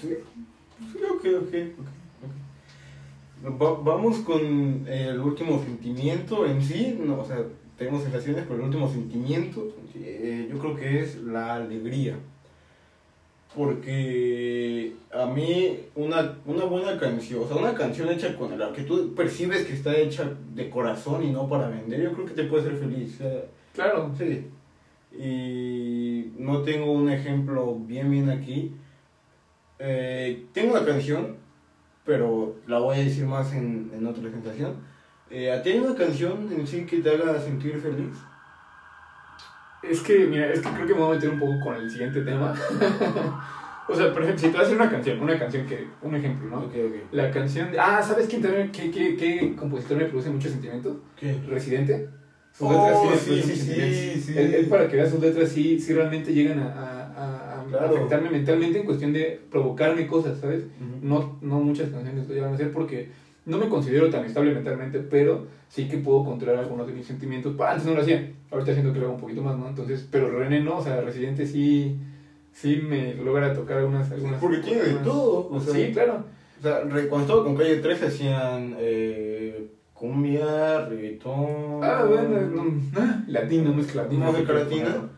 Sí. 0.00 0.16
Sí, 0.92 0.98
ok, 1.08 1.26
ok. 1.42 1.54
ok. 1.78 2.01
Va- 3.44 3.80
vamos 3.82 4.18
con 4.18 4.86
el 4.88 5.18
último 5.20 5.62
sentimiento 5.62 6.46
en 6.46 6.62
sí. 6.62 6.98
No, 7.04 7.20
o 7.20 7.24
sea, 7.24 7.38
tenemos 7.76 8.02
sensaciones, 8.02 8.44
pero 8.46 8.56
el 8.60 8.66
último 8.66 8.88
sentimiento 8.90 9.68
eh, 9.96 10.48
yo 10.50 10.58
creo 10.58 10.76
que 10.76 11.00
es 11.00 11.16
la 11.22 11.54
alegría. 11.56 12.16
Porque 13.54 14.94
a 15.12 15.26
mí 15.26 15.78
una, 15.94 16.38
una 16.46 16.64
buena 16.64 16.98
canción, 16.98 17.42
o 17.44 17.46
sea, 17.48 17.56
una 17.56 17.74
canción 17.74 18.08
hecha 18.08 18.34
con 18.36 18.58
la 18.58 18.72
que 18.72 18.82
tú 18.82 19.14
percibes 19.14 19.66
que 19.66 19.74
está 19.74 19.94
hecha 19.96 20.30
de 20.54 20.70
corazón 20.70 21.22
y 21.22 21.30
no 21.30 21.48
para 21.48 21.68
vender, 21.68 22.00
yo 22.02 22.12
creo 22.12 22.26
que 22.26 22.32
te 22.34 22.44
puede 22.44 22.62
hacer 22.62 22.78
feliz. 22.78 23.18
Claro. 23.74 24.10
Sí. 24.16 24.46
Y 25.18 26.32
no 26.38 26.62
tengo 26.62 26.92
un 26.92 27.10
ejemplo 27.10 27.76
bien, 27.86 28.10
bien 28.10 28.30
aquí. 28.30 28.72
Eh, 29.78 30.46
tengo 30.54 30.72
una 30.72 30.86
canción, 30.86 31.36
pero 32.04 32.56
la 32.66 32.78
voy 32.78 32.96
a 32.96 33.04
decir 33.04 33.24
más 33.26 33.52
en, 33.52 33.90
en 33.94 34.06
otra 34.06 34.22
presentación. 34.22 34.74
Eh, 35.30 35.50
¿A 35.50 35.62
ti 35.62 35.70
hay 35.70 35.78
una 35.78 35.94
canción 35.94 36.50
en 36.52 36.66
sí 36.66 36.84
que 36.84 36.98
te 36.98 37.10
haga 37.10 37.40
sentir 37.40 37.78
feliz? 37.78 38.14
Es 39.82 40.00
que, 40.00 40.26
mira, 40.26 40.46
es 40.52 40.60
que 40.60 40.68
creo 40.70 40.86
que 40.86 40.94
me 40.94 41.00
voy 41.00 41.12
a 41.12 41.14
meter 41.16 41.30
un 41.30 41.40
poco 41.40 41.58
con 41.60 41.74
el 41.76 41.90
siguiente 41.90 42.20
tema. 42.22 42.52
o 43.88 43.94
sea, 43.94 44.12
por 44.12 44.22
ejemplo, 44.22 44.38
si 44.38 44.46
te 44.48 44.52
vas 44.52 44.62
a 44.62 44.66
hacer 44.66 44.76
una 44.76 44.90
canción, 44.90 45.20
una 45.20 45.38
canción 45.38 45.66
que, 45.66 45.88
un 46.02 46.14
ejemplo, 46.14 46.48
¿no? 46.50 46.58
Ok, 46.66 46.74
ok. 46.86 46.94
La 47.10 47.30
canción 47.32 47.72
de, 47.72 47.80
ah, 47.80 48.00
¿sabes 48.00 48.28
quién 48.28 48.42
también, 48.42 48.70
qué, 48.70 48.90
qué, 48.92 49.16
qué 49.16 49.56
compositor 49.56 49.96
me 49.96 50.04
produce 50.04 50.30
mucho 50.30 50.48
sentimiento? 50.48 51.00
¿Qué? 51.18 51.36
Residente. 51.48 52.08
Sus 52.52 52.68
Oh, 52.70 52.86
me 53.10 53.16
sí, 53.16 53.18
sí, 53.18 53.42
sí, 53.42 53.56
sentimientos. 53.56 54.24
sí. 54.24 54.38
Él, 54.38 54.54
él, 54.54 54.66
para 54.68 54.86
que 54.86 54.96
veas 54.96 55.10
sus 55.10 55.20
letras, 55.20 55.48
sí, 55.48 55.80
sí 55.80 55.94
realmente 55.94 56.32
llegan 56.32 56.60
a, 56.60 56.66
a- 56.66 57.51
a 57.51 57.51
Claro. 57.78 57.96
afectarme 57.96 58.30
mentalmente 58.30 58.80
en 58.80 58.86
cuestión 58.86 59.12
de 59.12 59.40
provocarme 59.50 60.06
cosas, 60.06 60.38
¿sabes? 60.38 60.64
No, 61.00 61.38
no 61.40 61.60
muchas 61.60 61.90
canciones 61.90 62.28
lo 62.28 62.34
llegan 62.34 62.52
a 62.52 62.54
hacer 62.54 62.72
porque 62.72 63.08
no 63.44 63.58
me 63.58 63.68
considero 63.68 64.10
tan 64.10 64.24
estable 64.24 64.54
mentalmente, 64.54 65.00
pero 65.00 65.46
sí 65.68 65.88
que 65.88 65.98
puedo 65.98 66.24
controlar 66.24 66.60
algunos 66.60 66.86
de 66.86 66.92
mis 66.92 67.06
sentimientos. 67.06 67.58
Antes 67.60 67.86
no 67.86 67.94
lo 67.94 68.02
hacía, 68.02 68.30
ahorita 68.50 68.72
siento 68.72 68.92
que 68.92 69.00
lo 69.00 69.06
hago 69.06 69.14
un 69.14 69.20
poquito 69.20 69.42
más, 69.42 69.58
¿no? 69.58 69.68
Entonces, 69.68 70.06
pero 70.10 70.30
René 70.30 70.60
no, 70.60 70.78
o 70.78 70.82
sea, 70.82 71.00
Residente 71.00 71.46
sí, 71.46 71.98
sí 72.52 72.76
me 72.76 73.14
logra 73.14 73.52
tocar 73.52 73.78
algunas... 73.78 74.10
algunas 74.10 74.40
Porque 74.40 74.58
tiene 74.58 74.82
de 74.82 74.94
todo. 74.96 75.48
O 75.50 75.60
sea, 75.60 75.74
sí, 75.74 75.90
claro. 75.92 76.24
O 76.58 76.62
sea, 76.62 76.82
cuando 77.08 77.20
estaba 77.20 77.44
con 77.44 77.56
Calle 77.56 77.78
13 77.78 78.06
hacían 78.06 78.76
eh, 78.78 79.66
cumbia, 79.92 80.86
reggaetón. 80.86 81.80
Ah, 81.82 82.04
bueno, 82.08 82.40
no, 82.40 82.80
ah, 83.00 83.24
latino, 83.26 83.72
música 83.72 84.02
latina. 84.02 84.26
Música 84.26 84.52
latina. 84.52 85.08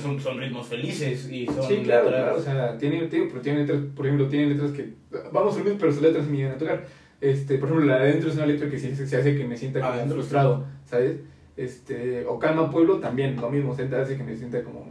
Son, 0.00 0.18
son 0.20 0.38
ritmos 0.38 0.66
felices 0.66 1.28
y 1.30 1.46
son 1.46 1.62
Sí, 1.66 1.80
claro, 1.84 2.04
letras- 2.10 2.22
claro, 2.24 2.36
o 2.38 2.40
sea, 2.40 2.78
tiene, 2.78 3.06
tiene, 3.08 3.26
pero 3.26 3.40
tiene 3.40 3.60
letras, 3.60 3.80
por 3.94 4.06
ejemplo, 4.06 4.28
tiene 4.28 4.46
letras 4.54 4.70
que, 4.72 4.94
vamos 5.32 5.56
a 5.56 5.62
mismo, 5.62 5.76
pero 5.78 5.92
sus 5.92 6.02
letras 6.02 6.26
me 6.26 6.36
llegan 6.38 6.54
a 6.54 6.58
tocar. 6.58 6.86
Este, 7.20 7.58
por 7.58 7.68
ejemplo, 7.68 7.86
la 7.86 7.98
de 7.98 8.08
adentro 8.10 8.30
es 8.30 8.36
una 8.36 8.46
letra 8.46 8.68
que 8.70 8.78
sí 8.78 8.94
se, 8.96 9.06
se 9.06 9.16
hace 9.16 9.36
que 9.36 9.44
me 9.44 9.56
sienta 9.56 9.80
como 9.80 9.92
Adentro. 9.92 10.16
frustrado, 10.16 10.64
¿sabes? 10.86 11.18
Este, 11.56 12.24
o 12.26 12.38
Calma 12.38 12.70
Pueblo 12.70 12.98
también, 12.98 13.36
lo 13.40 13.50
mismo, 13.50 13.74
se 13.76 13.82
hace 13.94 14.16
que 14.16 14.22
me 14.24 14.34
sienta 14.36 14.62
como, 14.64 14.86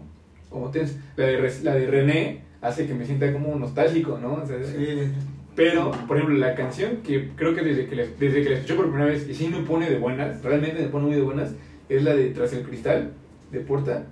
como 0.50 0.70
tenso. 0.72 0.96
La 1.18 1.26
de, 1.26 1.52
la 1.64 1.76
de 1.76 1.88
René 1.88 2.42
hace 2.62 2.86
que 2.88 2.94
me 2.94 3.06
sienta 3.06 3.34
como 3.34 3.56
nostálgico, 3.56 4.18
¿no? 4.22 4.46
Sea, 4.46 4.64
Sí. 4.64 5.12
Pero, 5.54 5.92
por 6.08 6.16
ejemplo, 6.16 6.38
la 6.38 6.56
canción 6.56 6.98
que 7.06 7.32
creo 7.36 7.54
que 7.54 7.62
desde 7.62 7.86
que, 7.88 7.96
la, 7.98 8.04
desde 8.18 8.42
que 8.42 8.50
la 8.52 8.56
escuché 8.56 8.76
por 8.76 8.86
primera 8.88 9.06
vez 9.10 9.28
y 9.28 9.34
sí 9.34 9.50
me 9.50 9.60
pone 9.64 9.90
de 9.90 9.98
buenas, 9.98 10.42
realmente 10.42 10.82
me 10.82 10.88
pone 10.88 11.08
muy 11.08 11.16
de 11.16 11.22
buenas, 11.22 11.54
es 11.90 12.04
la 12.04 12.14
de 12.16 12.30
Tras 12.30 12.54
el 12.54 12.64
Cristal, 12.64 13.12
de 13.52 13.60
Porta. 13.60 14.06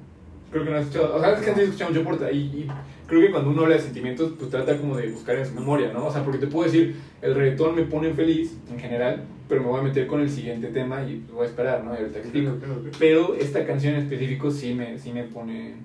Creo 0.51 0.63
que 0.63 0.72
no 0.72 0.77
has 0.77 0.84
escuchado, 0.84 1.15
o 1.15 1.20
sea, 1.20 1.34
es 1.34 1.41
que 1.41 1.50
antes 1.50 1.65
escuchaba 1.65 1.91
mucho 1.91 2.03
Porta 2.03 2.32
y, 2.32 2.38
y 2.38 2.68
creo 3.08 3.22
que 3.22 3.32
cuando 3.32 3.51
uno 3.51 3.63
habla 3.63 3.75
de 3.75 3.82
sentimientos, 3.82 4.34
pues 4.38 4.50
trata 4.50 4.77
como 4.77 4.98
de 4.98 5.10
buscar 5.12 5.36
en 5.36 5.46
su 5.46 5.53
memoria, 5.53 5.94
¿no? 5.94 6.06
O 6.08 6.12
sea, 6.12 6.24
porque 6.24 6.39
te 6.39 6.48
puedo 6.48 6.65
decir, 6.65 6.96
el 7.22 7.36
reggaetón 7.36 7.75
me 7.75 7.84
pone 7.84 8.13
feliz 8.13 8.58
en 8.72 8.79
general, 8.79 9.24
pero 9.48 9.62
me 9.62 9.68
voy 9.68 9.79
a 9.79 9.84
meter 9.84 10.08
con 10.08 10.22
el 10.22 10.29
siguiente 10.29 10.68
tema 10.68 11.03
y 11.03 11.25
voy 11.32 11.46
a 11.46 11.50
esperar, 11.50 11.84
¿no? 11.84 11.94
Y 11.94 11.98
ahorita 11.98 12.20
explico. 12.20 12.53
Pero 12.98 13.36
esta 13.36 13.65
canción 13.65 13.96
en 13.96 14.01
específico 14.01 14.51
sí 14.51 14.74
me, 14.74 14.98
sí 14.98 15.12
me 15.12 15.24
pone. 15.24 15.75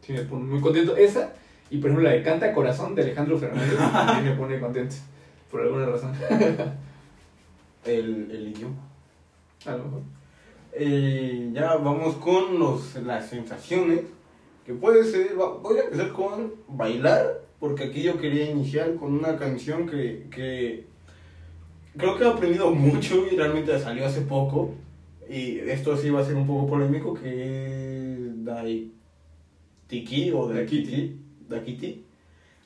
Sí 0.00 0.12
me 0.12 0.20
pone 0.22 0.44
muy 0.44 0.60
contento. 0.60 0.96
Esa, 0.96 1.32
y 1.70 1.78
por 1.78 1.90
ejemplo 1.90 2.08
la 2.08 2.14
de 2.14 2.22
Canta 2.22 2.52
Corazón 2.52 2.94
de 2.94 3.02
Alejandro 3.02 3.38
Fernández, 3.38 3.76
también 3.92 4.34
me 4.34 4.40
pone 4.40 4.60
contento. 4.60 4.94
Por 5.50 5.62
alguna 5.62 5.86
razón. 5.86 6.12
El, 7.84 8.28
el 8.32 8.48
idioma. 8.48 8.74
A 9.64 9.70
lo 9.70 9.84
mejor. 9.84 10.15
Eh, 10.78 11.50
ya 11.54 11.76
vamos 11.76 12.16
con 12.16 12.58
los, 12.58 12.94
las 12.96 13.28
sensaciones. 13.30 14.00
Que 14.64 14.74
puede 14.74 15.04
ser. 15.04 15.34
Voy 15.34 15.78
a 15.78 15.84
empezar 15.84 16.12
con 16.12 16.52
bailar. 16.68 17.42
Porque 17.58 17.84
aquí 17.84 18.02
yo 18.02 18.18
quería 18.18 18.50
iniciar 18.50 18.96
con 18.96 19.14
una 19.14 19.38
canción 19.38 19.88
que. 19.88 20.26
que 20.30 20.84
creo 21.96 22.18
que 22.18 22.24
ha 22.24 22.30
aprendido 22.30 22.70
mucho 22.70 23.26
y 23.30 23.36
realmente 23.36 23.78
salió 23.80 24.04
hace 24.04 24.20
poco. 24.22 24.74
Y 25.28 25.58
esto 25.60 25.96
sí 25.96 26.10
va 26.10 26.20
a 26.20 26.24
ser 26.24 26.36
un 26.36 26.46
poco 26.46 26.68
polémico, 26.68 27.14
que 27.14 28.12
es 28.12 28.44
Daitiki 28.44 30.30
o 30.32 30.46
Daikiti, 30.46 31.16
Daikiti, 31.48 32.04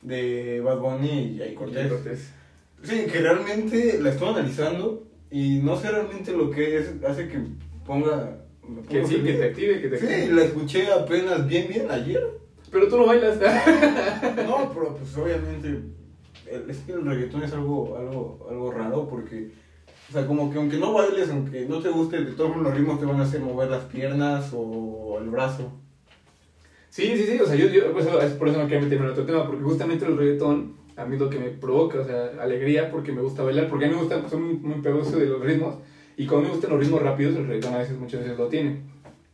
de 0.02 0.60
Bad 0.60 0.80
Bunny 0.80 1.08
y 1.08 1.38
Jay 1.38 1.54
Cortez. 1.54 1.88
Cortés. 1.88 2.32
Sí, 2.82 3.06
que 3.10 3.20
realmente 3.20 3.98
la 4.00 4.10
estoy 4.10 4.28
analizando 4.28 5.06
y 5.30 5.60
no 5.62 5.76
sé 5.76 5.90
realmente 5.90 6.32
lo 6.32 6.50
que 6.50 6.78
es, 6.78 6.92
hace 7.06 7.28
que 7.28 7.38
ponga... 7.90 8.38
me 8.68 8.82
Que 8.82 9.04
sí, 9.04 9.16
que 9.16 9.20
feliz. 9.22 9.38
te 9.40 9.44
active, 9.46 9.80
que 9.82 9.88
te 9.88 9.94
active. 9.96 10.26
Sí, 10.26 10.32
la 10.32 10.42
escuché 10.44 10.92
apenas 10.92 11.46
bien, 11.48 11.66
bien 11.68 11.90
ayer. 11.90 12.22
Pero 12.70 12.86
tú 12.88 12.98
no 12.98 13.06
bailas. 13.06 13.36
No, 14.46 14.70
pero 14.74 14.94
pues 14.96 15.16
obviamente 15.16 15.68
el- 15.68 16.70
es 16.70 16.78
que 16.78 16.92
el 16.92 17.04
reggaetón 17.04 17.42
es 17.42 17.52
algo, 17.52 17.96
algo, 17.96 18.46
algo 18.48 18.70
raro 18.70 19.08
porque, 19.08 19.50
o 20.08 20.12
sea, 20.12 20.24
como 20.26 20.52
que 20.52 20.58
aunque 20.58 20.76
no 20.76 20.92
bailes, 20.92 21.30
aunque 21.30 21.66
no 21.66 21.80
te 21.80 21.88
guste, 21.88 22.24
de 22.24 22.32
todos 22.32 22.50
modos 22.50 22.64
los 22.68 22.74
ritmos 22.76 23.00
te 23.00 23.06
van 23.06 23.18
a 23.20 23.24
hacer 23.24 23.40
mover 23.40 23.70
las 23.70 23.84
piernas 23.86 24.52
o 24.54 25.18
el 25.20 25.30
brazo. 25.30 25.72
Sí, 26.90 27.16
sí, 27.16 27.24
sí, 27.24 27.40
o 27.40 27.46
sea, 27.46 27.56
yo, 27.56 27.66
yo 27.68 27.92
pues, 27.92 28.06
es 28.06 28.32
por 28.32 28.48
eso 28.48 28.58
no 28.58 28.64
quería 28.68 28.82
meterme 28.82 29.06
en 29.06 29.12
otro 29.12 29.24
tema, 29.26 29.46
porque 29.46 29.62
justamente 29.62 30.04
el 30.06 30.16
reggaetón 30.16 30.74
a 30.96 31.04
mí 31.06 31.14
es 31.14 31.20
lo 31.20 31.30
que 31.30 31.38
me 31.38 31.48
provoca, 31.50 32.00
o 32.00 32.04
sea, 32.04 32.32
alegría 32.40 32.90
porque 32.90 33.12
me 33.12 33.22
gusta 33.22 33.42
bailar, 33.42 33.68
porque 33.68 33.84
a 33.86 33.88
mí 33.88 33.94
me 33.94 34.00
gusta, 34.00 34.18
pues, 34.20 34.30
soy 34.32 34.40
muy, 34.40 34.54
muy 34.54 34.80
pegoso 34.80 35.16
de 35.18 35.26
los 35.26 35.40
ritmos, 35.40 35.76
y 36.20 36.26
como 36.26 36.42
me 36.42 36.50
gustan 36.50 36.72
los 36.72 36.80
ritmos 36.80 37.00
rápidos, 37.00 37.34
el 37.34 37.46
reggaetón 37.46 37.72
a 37.72 37.78
veces, 37.78 37.98
muchas 37.98 38.20
veces 38.20 38.36
lo 38.36 38.46
tiene. 38.48 38.76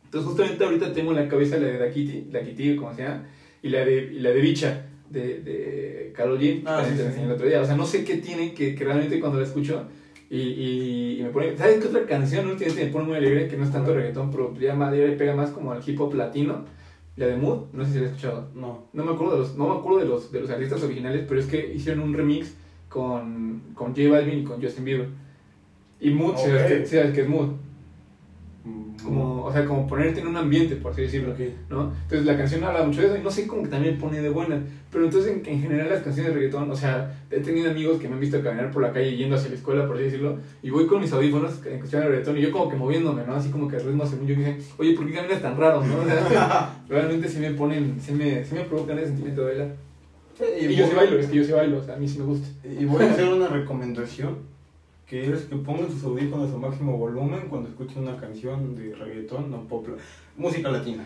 Entonces 0.05 0.25
justamente 0.25 0.63
ahorita 0.63 0.93
tengo 0.93 1.11
en 1.11 1.17
la 1.17 1.27
cabeza 1.27 1.57
la 1.57 1.67
de 1.67 1.77
Dakiti, 1.77 2.27
Dakiti, 2.31 2.77
como 2.77 2.93
se 2.93 3.03
llama, 3.03 3.25
y 3.61 3.67
la 3.67 3.83
de, 3.83 4.09
y 4.13 4.19
la 4.21 4.29
de 4.29 4.39
Bicha, 4.39 4.85
de, 5.09 5.41
de 5.41 6.13
Karol 6.15 6.39
G, 6.39 6.63
Ah, 6.65 6.85
sí, 6.87 6.95
sí, 6.95 7.21
el 7.21 7.31
otro 7.31 7.45
día, 7.45 7.61
o 7.61 7.65
sea, 7.65 7.75
no 7.75 7.85
sé 7.85 8.05
qué 8.05 8.15
tiene 8.15 8.53
que, 8.53 8.73
que 8.73 8.85
realmente 8.85 9.19
cuando 9.19 9.37
la 9.37 9.45
escucho, 9.45 9.83
y, 10.29 10.39
y, 10.39 11.17
y 11.19 11.23
me 11.23 11.29
pone, 11.31 11.57
¿sabes 11.57 11.81
qué 11.81 11.87
otra 11.89 12.05
canción 12.05 12.47
últimamente 12.47 12.85
me 12.85 12.91
pone 12.91 13.07
muy 13.07 13.17
alegre? 13.17 13.49
Que 13.49 13.57
no 13.57 13.65
es 13.65 13.71
tanto 13.73 13.93
reggaetón, 13.93 14.31
pero 14.31 14.53
ya, 14.57 14.73
más, 14.73 14.93
le 14.93 15.11
pega 15.17 15.35
más 15.35 15.49
como 15.49 15.73
al 15.73 15.81
hip 15.85 15.99
hop 15.99 16.13
latino, 16.13 16.63
la 17.17 17.27
de 17.27 17.35
Mood, 17.35 17.63
no 17.73 17.83
sé 17.83 17.91
si 17.91 17.99
la 17.99 18.05
has 18.05 18.11
escuchado. 18.11 18.47
No. 18.55 18.85
No 18.93 19.03
me 19.03 19.11
acuerdo 19.11 19.33
de 19.33 19.39
los, 19.39 19.57
no 19.57 19.73
me 19.73 19.79
acuerdo 19.79 19.99
de 19.99 20.05
los, 20.05 20.31
de 20.31 20.39
los 20.39 20.49
artistas 20.49 20.81
originales, 20.83 21.25
pero 21.27 21.41
es 21.41 21.47
que 21.47 21.73
hicieron 21.73 22.01
un 22.01 22.13
remix 22.13 22.53
con, 22.87 23.61
con 23.73 23.93
J 23.93 24.09
Balvin 24.09 24.39
y 24.39 24.43
con 24.45 24.61
Justin 24.61 24.85
Bieber. 24.85 25.26
Y 25.99 26.11
Mood, 26.11 26.31
Ok. 26.31 26.37
¿sabes 26.37 26.63
qué, 26.63 26.85
sabes 26.85 27.13
qué 27.13 27.21
es 27.21 27.27
Mood? 27.29 27.49
Mm, 28.63 28.97
Como, 29.03 29.45
o 29.45 29.53
sea, 29.53 29.65
como 29.65 29.87
ponerte 29.87 30.19
en 30.19 30.27
un 30.27 30.35
ambiente, 30.37 30.75
por 30.75 30.91
así 30.91 31.01
decirlo. 31.03 31.31
Ok. 31.33 31.39
¿no? 31.69 31.93
Entonces 32.03 32.25
la 32.25 32.37
canción 32.37 32.63
habla 32.63 32.83
mucho 32.83 33.01
de 33.01 33.07
eso 33.07 33.17
y 33.17 33.21
no 33.21 33.31
sé, 33.31 33.47
como 33.47 33.63
que 33.63 33.69
también 33.69 33.97
pone 33.97 34.21
de 34.21 34.29
buena. 34.29 34.61
Pero 34.91 35.05
entonces 35.05 35.31
en, 35.31 35.45
en 35.45 35.61
general 35.61 35.89
las 35.89 36.01
canciones 36.03 36.33
de 36.33 36.39
reggaetón, 36.39 36.69
o 36.71 36.75
sea, 36.75 37.17
he 37.31 37.39
tenido 37.39 37.69
amigos 37.71 37.99
que 37.99 38.07
me 38.07 38.15
han 38.15 38.19
visto 38.19 38.41
caminar 38.41 38.71
por 38.71 38.81
la 38.83 38.91
calle 38.93 39.15
yendo 39.15 39.35
hacia 39.35 39.49
la 39.49 39.55
escuela, 39.55 39.85
por 39.87 39.95
así 39.95 40.05
decirlo, 40.05 40.37
y 40.63 40.69
voy 40.69 40.85
con 40.87 41.01
mis 41.01 41.11
audífonos 41.13 41.65
eh, 41.65 41.75
escuchando 41.75 42.09
reggaetón 42.09 42.37
y 42.37 42.41
yo 42.41 42.51
como 42.51 42.69
que 42.69 42.75
moviéndome, 42.77 43.23
¿no? 43.25 43.35
Así 43.35 43.49
como 43.49 43.67
que 43.67 43.75
al 43.77 43.83
ritmo 43.85 44.05
según 44.05 44.27
yo 44.27 44.33
y 44.33 44.37
dicen, 44.37 44.57
oye, 44.77 44.93
¿por 44.93 45.05
qué 45.07 45.13
caminas 45.13 45.41
tan 45.41 45.57
raro, 45.57 45.83
no? 45.83 45.95
O 45.99 46.29
sea, 46.29 46.81
realmente 46.89 47.27
sí 47.29 47.39
me 47.39 47.51
ponen, 47.51 47.97
sí 48.01 48.11
me, 48.13 48.43
sí 48.45 48.55
me 48.55 48.61
provocan 48.61 48.97
ese 48.97 49.07
sentimiento 49.07 49.41
de 49.41 49.47
bailar. 49.47 49.75
Y 50.61 50.75
yo 50.75 50.85
sí 50.87 50.93
bailo, 50.95 51.17
es 51.19 51.27
que 51.27 51.37
yo 51.37 51.43
sí 51.43 51.51
bailo, 51.51 51.79
o 51.79 51.83
sea, 51.83 51.95
a 51.95 51.97
mí 51.97 52.07
sí 52.07 52.19
me 52.19 52.25
gusta. 52.25 52.47
Y 52.79 52.85
voy 52.85 53.03
a 53.03 53.11
hacer 53.11 53.27
una 53.27 53.47
recomendación, 53.47 54.37
que 55.07 55.31
es 55.31 55.41
que 55.43 55.55
pongan 55.55 55.89
sus 55.89 56.03
audífonos 56.03 56.53
a 56.53 56.57
máximo 56.57 56.97
volumen 56.97 57.47
cuando 57.49 57.69
escuchen 57.69 58.03
una 58.03 58.17
canción 58.17 58.75
de 58.75 58.93
reggaetón 58.93 59.53
o 59.53 59.61
pop, 59.67 59.87
música 60.35 60.69
latina. 60.69 61.05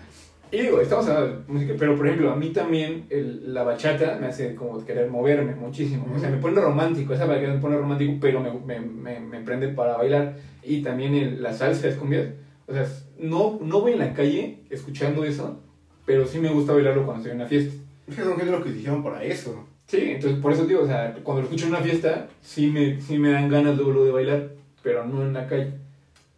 Y 0.52 0.60
digo, 0.64 0.82
estamos 0.82 1.08
hablando 1.08 1.38
de 1.48 1.54
música, 1.54 1.74
pero 1.80 1.96
por 1.96 2.08
ejemplo, 2.08 2.30
a 2.32 2.36
mí 2.36 2.50
también 2.50 3.06
el- 3.10 3.54
la 3.54 3.64
bachata 3.64 4.18
me 4.20 4.28
hace 4.28 4.54
como 4.56 4.84
querer 4.84 5.10
moverme 5.10 5.56
muchísimo. 5.56 6.06
O 6.14 6.20
sea, 6.20 6.30
me 6.30 6.38
pone 6.38 6.60
romántico, 6.60 7.14
esa 7.14 7.26
bachata 7.26 7.54
me 7.54 7.60
pone 7.62 7.78
romántico, 7.78 8.14
pero 8.20 8.42
me, 8.42 8.52
me, 8.52 8.80
me, 8.82 9.20
me 9.22 9.40
prende 9.42 9.70
para 9.70 9.96
bailar. 9.96 10.36
Y 10.64 10.82
también 10.82 11.14
el- 11.16 11.42
la 11.42 11.54
salsa, 11.54 11.88
las 11.88 11.96
cumbias. 11.96 12.28
O 12.68 12.74
sea, 12.74 12.86
no, 13.18 13.60
no 13.62 13.80
voy 13.82 13.94
en 13.94 14.00
la 14.00 14.14
calle 14.14 14.60
escuchando 14.70 15.24
eso, 15.24 15.62
pero 16.06 16.26
sí 16.26 16.40
me 16.40 16.50
gusta 16.50 16.74
bailarlo 16.74 17.06
cuando 17.06 17.20
estoy 17.22 17.32
en 17.32 17.38
una 17.38 17.48
fiesta. 17.48 17.74
Es 18.08 18.16
que 18.18 18.24
son 18.24 18.38
géneros 18.38 18.62
que 18.64 18.72
hicieron 18.72 19.04
para 19.04 19.24
eso. 19.24 19.66
Sí, 19.92 20.12
entonces 20.12 20.40
por 20.40 20.54
eso 20.54 20.64
digo, 20.64 20.84
o 20.84 20.88
sea, 20.88 21.14
cuando 21.22 21.42
lo 21.42 21.48
escucho 21.48 21.66
en 21.66 21.74
una 21.74 21.84
fiesta, 21.84 22.30
sí 22.40 22.68
me, 22.68 23.02
sí 23.02 23.20
me 23.20 23.32
dan 23.32 23.50
ganas 23.50 23.76
luego 23.76 24.06
de 24.06 24.12
bailar, 24.12 24.52
pero 24.82 25.06
no 25.06 25.22
en 25.22 25.34
la 25.34 25.46
calle. 25.46 25.74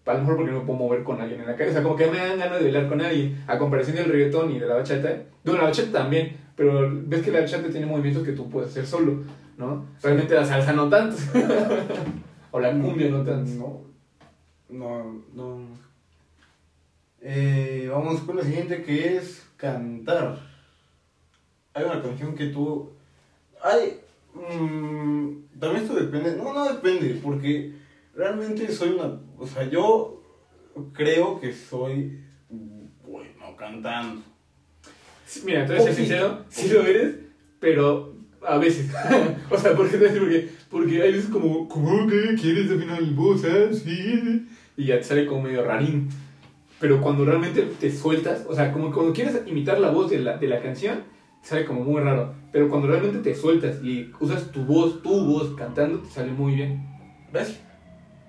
A 0.08 0.14
lo 0.14 0.20
mejor 0.22 0.38
porque 0.38 0.52
no 0.52 0.60
me 0.62 0.66
puedo 0.66 0.80
mover 0.80 1.04
con 1.04 1.22
alguien 1.22 1.42
en 1.42 1.46
la 1.46 1.56
calle. 1.56 1.70
O 1.70 1.74
sea, 1.74 1.84
como 1.84 1.96
que 1.96 2.10
me 2.10 2.18
dan 2.18 2.40
ganas 2.40 2.58
de 2.58 2.64
bailar 2.64 2.90
con 2.90 3.00
alguien. 3.00 3.44
A 3.46 3.60
comparación 3.60 3.98
del 3.98 4.08
reggaetón 4.08 4.52
y 4.54 4.60
de 4.60 4.66
la 4.66 4.74
bachata. 4.74 5.22
Bueno, 5.44 5.62
la 5.62 5.68
bachata 5.68 5.92
también. 5.92 6.36
Pero 6.56 6.90
ves 7.06 7.22
que 7.22 7.30
la 7.30 7.42
bachata 7.42 7.70
tiene 7.70 7.86
movimientos 7.86 8.24
que 8.24 8.32
tú 8.32 8.50
puedes 8.50 8.72
hacer 8.72 8.88
solo, 8.88 9.22
¿no? 9.56 9.86
Realmente 10.02 10.34
la 10.34 10.46
salsa 10.46 10.74
no 10.74 10.90
tanto. 10.90 11.16
o 12.52 12.60
la 12.60 12.72
cumbia 12.72 13.08
no 13.10 13.22
tanto. 13.22 13.52
No, 13.52 14.96
no, 14.96 15.22
no. 15.36 15.60
Eh, 17.22 17.88
vamos 17.92 18.20
con 18.22 18.36
la 18.36 18.44
siguiente 18.44 18.82
que 18.82 19.18
es 19.18 19.48
cantar. 19.58 20.40
Hay 21.76 21.84
una 21.84 22.02
canción 22.02 22.34
que 22.34 22.48
tú... 22.48 22.93
Hay... 23.64 24.00
mm, 24.34 25.60
también 25.60 25.84
esto 25.84 25.96
depende... 25.96 26.36
No, 26.36 26.54
no 26.54 26.72
depende, 26.72 27.20
porque 27.24 27.74
realmente 28.16 28.72
soy 28.72 28.90
una... 28.90 29.20
O 29.38 29.48
sea, 29.48 29.68
yo 29.70 30.22
creo 30.94 31.40
que 31.40 31.54
soy 31.54 32.20
bueno 33.04 33.56
cantando. 33.58 34.22
Sí, 35.26 35.42
Mira, 35.46 35.62
entonces, 35.62 35.86
ser 35.86 35.94
Poquito. 35.96 36.16
sincero, 36.16 36.46
sí 36.50 36.70
lo 36.70 36.82
eres, 36.86 37.16
pero 37.60 38.14
a 38.46 38.58
veces. 38.58 38.90
o 39.50 39.58
sea, 39.58 39.74
¿por 39.76 39.90
qué 39.90 39.98
te 39.98 40.10
porque, 40.10 40.50
porque 40.70 41.02
hay 41.02 41.14
veces 41.14 41.30
como, 41.30 41.68
¿cómo 41.68 42.08
que 42.08 42.36
quieres 42.36 42.70
afinar 42.72 43.00
el 43.00 43.14
voz 43.14 43.44
así? 43.46 44.48
Y 44.76 44.86
ya 44.86 44.98
te 44.98 45.04
sale 45.04 45.26
como 45.26 45.44
medio 45.44 45.64
rarín. 45.64 46.10
Pero 46.80 47.00
cuando 47.00 47.24
realmente 47.24 47.62
te 47.80 47.92
sueltas, 47.92 48.46
o 48.48 48.54
sea, 48.54 48.74
como 48.74 48.92
cuando 48.92 49.14
quieres 49.14 49.42
imitar 49.46 49.80
la 49.80 49.92
voz 49.92 50.10
de 50.10 50.20
la, 50.20 50.38
de 50.38 50.48
la 50.48 50.62
canción, 50.62 51.04
sale 51.44 51.66
como 51.66 51.84
muy 51.84 52.02
raro. 52.02 52.34
Pero 52.52 52.70
cuando 52.70 52.88
realmente 52.88 53.20
te 53.20 53.36
sueltas 53.36 53.84
y 53.84 54.12
usas 54.20 54.52
tu 54.52 54.66
voz, 54.66 55.04
tu 55.04 55.24
voz 55.26 55.56
cantando, 55.56 56.00
te 56.00 56.10
sale 56.10 56.32
muy 56.32 56.56
bien. 56.56 56.84
¿Ves? 57.32 57.60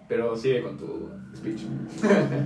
Pero 0.06 0.36
sigue 0.36 0.62
con 0.62 0.76
tu 0.76 1.08
speech. 1.34 1.62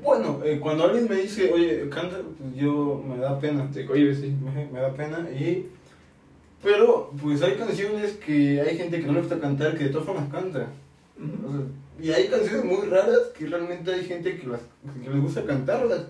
Bueno, 0.00 0.38
eh, 0.44 0.58
cuando 0.60 0.84
alguien 0.84 1.08
me 1.08 1.16
dice, 1.16 1.52
oye, 1.52 1.86
canta, 1.90 2.18
pues 2.38 2.54
yo 2.54 3.04
me 3.06 3.18
da 3.18 3.38
pena. 3.38 3.68
Te 3.70 3.84
cohibes, 3.84 4.20
sí. 4.20 4.32
me, 4.42 4.66
me 4.66 4.80
da 4.80 4.94
pena 4.94 5.28
y 5.28 5.68
pero 6.62 7.12
pues 7.22 7.42
hay 7.42 7.54
canciones 7.54 8.12
que 8.14 8.60
hay 8.60 8.76
gente 8.76 9.00
que 9.00 9.06
no 9.06 9.12
le 9.12 9.20
gusta 9.20 9.38
cantar 9.38 9.76
que 9.76 9.84
de 9.84 9.90
todas 9.90 10.06
formas 10.06 10.28
canta 10.30 10.66
O 11.18 11.52
sea, 11.52 11.62
y 12.00 12.10
hay 12.10 12.28
canciones 12.28 12.64
muy 12.64 12.86
raras 12.88 13.32
que 13.36 13.46
realmente 13.46 13.92
hay 13.92 14.04
gente 14.04 14.38
que, 14.38 14.46
las, 14.46 14.60
que 15.02 15.10
les 15.10 15.20
gusta 15.20 15.44
cantarlas 15.44 16.06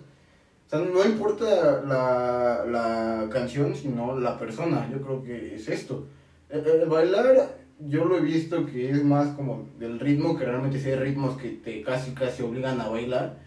o 0.69 0.71
sea 0.71 0.81
no 0.81 1.05
importa 1.05 1.83
la, 1.87 2.65
la 2.67 3.29
canción 3.31 3.75
sino 3.75 4.21
la 4.21 4.39
persona 4.39 4.89
yo 4.93 5.01
creo 5.01 5.23
que 5.25 5.55
es 5.55 5.69
esto 5.69 6.07
el, 6.51 6.87
bailar 6.89 7.57
yo 7.81 8.05
lo 8.05 8.19
he 8.19 8.21
visto 8.21 8.67
que 8.67 8.91
es 8.91 9.03
más 9.03 9.29
como 9.29 9.67
del 9.79 9.99
ritmo 9.99 10.37
que 10.37 10.45
realmente 10.45 10.79
sí 10.79 10.91
hay 10.91 10.97
ritmos 10.97 11.37
que 11.37 11.49
te 11.49 11.83
casi 11.83 12.13
casi 12.13 12.43
obligan 12.43 12.81
a 12.81 12.89
bailar 12.89 13.39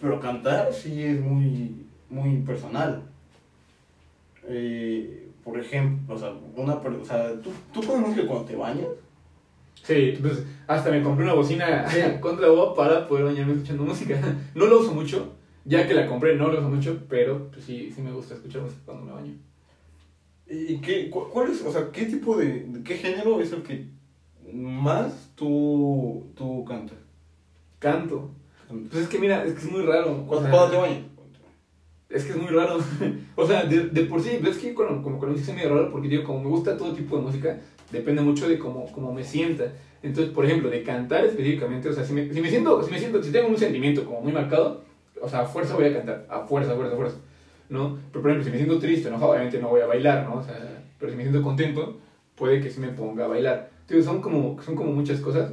pero 0.00 0.20
cantar 0.20 0.72
sí 0.72 1.02
es 1.02 1.20
muy 1.20 1.86
muy 2.10 2.36
personal 2.42 3.02
eh, 4.48 5.22
por 5.44 5.58
ejemplo, 5.58 6.14
o 6.14 6.18
sea, 6.18 6.32
una 6.56 6.74
o 6.74 7.04
sea, 7.04 7.32
¿tú, 7.40 7.50
tú 7.72 7.80
pones 7.80 8.08
música 8.08 8.26
cuando 8.26 8.44
te 8.44 8.56
bañas. 8.56 8.86
Sí, 9.82 10.16
pues 10.20 10.44
hasta 10.68 10.90
me 10.90 11.02
compré 11.02 11.24
una 11.24 11.34
bocina 11.34 11.84
contra 12.20 12.48
voz 12.48 12.76
para 12.76 13.08
poder 13.08 13.24
bañarme 13.24 13.54
escuchando 13.54 13.84
música. 13.84 14.20
No 14.54 14.66
la 14.66 14.76
uso 14.76 14.92
mucho, 14.92 15.32
ya 15.64 15.86
que 15.86 15.94
la 15.94 16.06
compré 16.06 16.36
no 16.36 16.50
la 16.50 16.58
uso 16.60 16.68
mucho, 16.68 17.00
pero 17.08 17.50
pues, 17.50 17.64
sí, 17.64 17.90
sí 17.94 18.00
me 18.02 18.12
gusta 18.12 18.34
escuchar 18.34 18.62
música 18.62 18.82
cuando 18.86 19.04
me 19.06 19.12
baño. 19.12 19.34
¿Y 20.46 20.78
qué, 20.78 21.08
cu- 21.08 21.28
cuál 21.30 21.50
es, 21.50 21.62
o 21.64 21.72
sea, 21.72 21.90
qué 21.92 22.04
tipo 22.06 22.36
de, 22.36 22.64
de- 22.64 22.82
qué 22.82 22.96
género 22.96 23.40
es 23.40 23.52
el 23.52 23.62
que 23.62 23.86
más 24.52 25.30
tú, 25.34 26.26
tú 26.36 26.64
cantas? 26.64 26.98
Canto. 27.78 28.30
Pues 28.68 29.02
es 29.04 29.08
que 29.08 29.18
mira, 29.18 29.44
es 29.44 29.52
que 29.54 29.60
es 29.60 29.70
muy 29.70 29.82
raro. 29.82 30.12
o 30.12 30.26
Cuando, 30.26 30.42
sea, 30.42 30.50
cuando 30.50 30.70
te 30.70 30.76
bañas. 30.78 30.98
Es 32.10 32.24
que 32.24 32.32
es 32.32 32.36
muy 32.36 32.48
raro. 32.50 32.78
o 33.36 33.46
sea, 33.46 33.64
de, 33.64 33.84
de 33.88 34.02
por 34.04 34.20
sí, 34.22 34.38
ves 34.42 34.58
que 34.58 34.74
con, 34.74 35.02
como 35.02 35.18
con 35.18 35.28
la 35.30 35.32
música 35.34 35.52
es 35.52 35.56
medio 35.56 35.74
raro 35.74 35.90
porque 35.90 36.08
digo, 36.08 36.24
como 36.24 36.40
me 36.42 36.48
gusta 36.48 36.76
todo 36.76 36.92
tipo 36.92 37.16
de 37.16 37.22
música, 37.22 37.58
depende 37.90 38.20
mucho 38.20 38.48
de 38.48 38.58
cómo, 38.58 38.90
cómo 38.92 39.12
me 39.14 39.24
sienta. 39.24 39.72
Entonces, 40.02 40.32
por 40.34 40.44
ejemplo, 40.44 40.68
de 40.68 40.82
cantar 40.82 41.24
específicamente, 41.24 41.88
o 41.88 41.92
sea, 41.92 42.04
si 42.04 42.12
me, 42.12 42.30
si 42.32 42.40
me 42.42 42.50
siento, 42.50 42.82
si 42.82 42.90
me 42.90 42.98
siento, 42.98 43.22
si 43.22 43.30
tengo 43.32 43.48
un 43.48 43.56
sentimiento 43.56 44.04
como 44.04 44.20
muy 44.20 44.32
marcado, 44.32 44.82
o 45.22 45.28
sea, 45.28 45.40
a 45.40 45.44
fuerza 45.46 45.74
voy 45.74 45.86
a 45.86 45.94
cantar, 45.94 46.26
a 46.28 46.40
fuerza, 46.40 46.72
a 46.72 46.74
fuerza, 46.74 46.94
a 46.94 46.96
fuerza, 46.96 47.16
¿no? 47.68 47.98
Pero, 48.10 48.22
por 48.22 48.30
ejemplo, 48.30 48.44
si 48.44 48.50
me 48.50 48.56
siento 48.56 48.78
triste, 48.78 49.08
enojado, 49.08 49.30
obviamente 49.30 49.60
no 49.60 49.68
voy 49.68 49.80
a 49.80 49.86
bailar, 49.86 50.28
¿no? 50.28 50.36
O 50.36 50.42
sea, 50.42 50.82
pero 50.98 51.10
si 51.10 51.16
me 51.16 51.22
siento 51.22 51.42
contento, 51.42 51.98
puede 52.34 52.60
que 52.60 52.70
sí 52.70 52.80
me 52.80 52.88
ponga 52.88 53.24
a 53.24 53.28
bailar. 53.28 53.70
Entonces, 53.82 54.04
son 54.04 54.20
como, 54.20 54.60
son 54.62 54.74
como 54.74 54.92
muchas 54.92 55.20
cosas, 55.20 55.52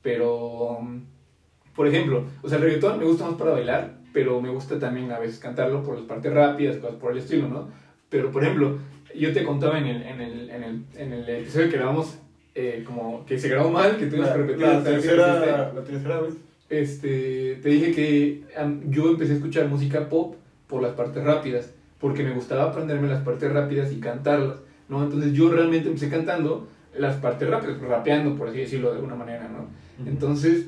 pero, 0.00 0.78
um, 0.78 1.04
por 1.76 1.86
ejemplo, 1.86 2.24
o 2.42 2.48
sea, 2.48 2.58
el 2.58 2.64
reggaetón 2.64 2.98
me 2.98 3.04
gusta 3.04 3.26
más 3.26 3.34
para 3.34 3.52
bailar, 3.52 3.98
pero 4.12 4.40
me 4.40 4.48
gusta 4.48 4.78
también 4.78 5.12
a 5.12 5.18
veces 5.18 5.38
cantarlo 5.38 5.82
por 5.82 5.96
las 5.96 6.04
partes 6.04 6.32
rápidas, 6.32 6.78
cosas 6.78 6.96
por 6.96 7.12
el 7.12 7.18
estilo, 7.18 7.48
¿no? 7.48 7.68
Pero, 8.08 8.30
por 8.30 8.42
ejemplo, 8.42 8.78
yo 9.14 9.32
te 9.32 9.44
contaba 9.44 9.78
en 9.78 9.86
el, 9.86 10.02
en 10.02 10.20
el, 10.20 10.50
en 10.50 10.64
el, 10.64 10.84
en 10.96 11.12
el 11.12 11.28
episodio 11.28 11.70
que 11.70 11.76
grabamos 11.76 12.18
eh, 12.54 12.82
como 12.86 13.24
que 13.24 13.38
se 13.38 13.48
grabó 13.48 13.70
mal, 13.70 13.96
que 13.96 14.06
tuvimos 14.06 14.28
que 14.28 14.38
repetir 14.38 14.66
la 14.66 14.82
tercera, 14.82 15.72
la 15.74 15.84
tercera 15.84 16.20
vez. 16.20 16.34
Este, 16.72 17.60
te 17.62 17.68
dije 17.68 17.92
que 17.92 18.44
yo 18.88 19.10
empecé 19.10 19.32
a 19.32 19.36
escuchar 19.36 19.68
música 19.68 20.08
pop 20.08 20.36
por 20.66 20.80
las 20.80 20.92
partes 20.92 21.22
rápidas, 21.22 21.70
porque 22.00 22.22
me 22.22 22.32
gustaba 22.32 22.64
aprenderme 22.64 23.08
las 23.08 23.22
partes 23.22 23.52
rápidas 23.52 23.92
y 23.92 24.00
cantarlas, 24.00 24.56
¿no? 24.88 25.02
Entonces 25.04 25.34
yo 25.34 25.50
realmente 25.50 25.88
empecé 25.88 26.08
cantando 26.08 26.66
las 26.96 27.16
partes 27.16 27.48
rápidas, 27.48 27.78
rapeando, 27.80 28.36
por 28.36 28.48
así 28.48 28.58
decirlo 28.58 28.88
de 28.88 28.96
alguna 28.96 29.14
manera, 29.14 29.48
¿no? 29.48 29.66
Entonces, 30.08 30.66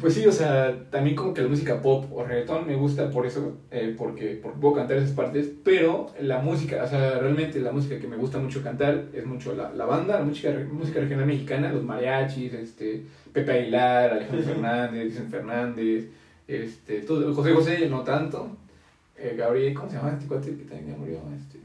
pues 0.00 0.14
sí, 0.14 0.26
o 0.26 0.32
sea, 0.32 0.90
también 0.90 1.14
como 1.14 1.32
que 1.32 1.42
la 1.42 1.48
música 1.48 1.80
pop 1.80 2.06
o 2.12 2.24
reggaetón 2.24 2.66
me 2.66 2.74
gusta 2.74 3.10
por 3.10 3.24
eso, 3.24 3.58
eh, 3.70 3.94
porque, 3.96 4.38
porque 4.42 4.58
puedo 4.58 4.74
cantar 4.74 4.96
esas 4.96 5.12
partes, 5.12 5.50
pero 5.64 6.12
la 6.20 6.40
música, 6.40 6.82
o 6.82 6.88
sea, 6.88 7.18
realmente 7.18 7.60
la 7.60 7.72
música 7.72 7.98
que 7.98 8.08
me 8.08 8.16
gusta 8.16 8.38
mucho 8.38 8.62
cantar 8.62 9.04
es 9.14 9.24
mucho 9.24 9.54
la, 9.54 9.72
la 9.72 9.84
banda, 9.84 10.18
la 10.18 10.24
música, 10.24 10.52
música 10.70 11.00
regional 11.00 11.26
mexicana, 11.26 11.72
los 11.72 11.84
mariachis, 11.84 12.52
este, 12.52 13.04
Pepe 13.32 13.52
Aguilar, 13.52 14.12
Alejandro 14.12 14.44
Fernández, 14.54 15.04
Vicente 15.04 15.30
Fernández, 15.30 16.08
este, 16.48 17.00
todo, 17.00 17.32
José 17.32 17.52
José, 17.52 17.88
no 17.88 18.02
tanto, 18.02 18.56
eh, 19.16 19.34
Gabriel, 19.38 19.72
¿cómo 19.72 19.88
se 19.88 19.96
llama 19.96 20.12
este 20.12 20.26
cuate 20.26 20.56
que 20.56 20.64
también 20.64 20.88
ya 20.88 20.96
murió? 20.96 21.20
Este, 21.36 21.58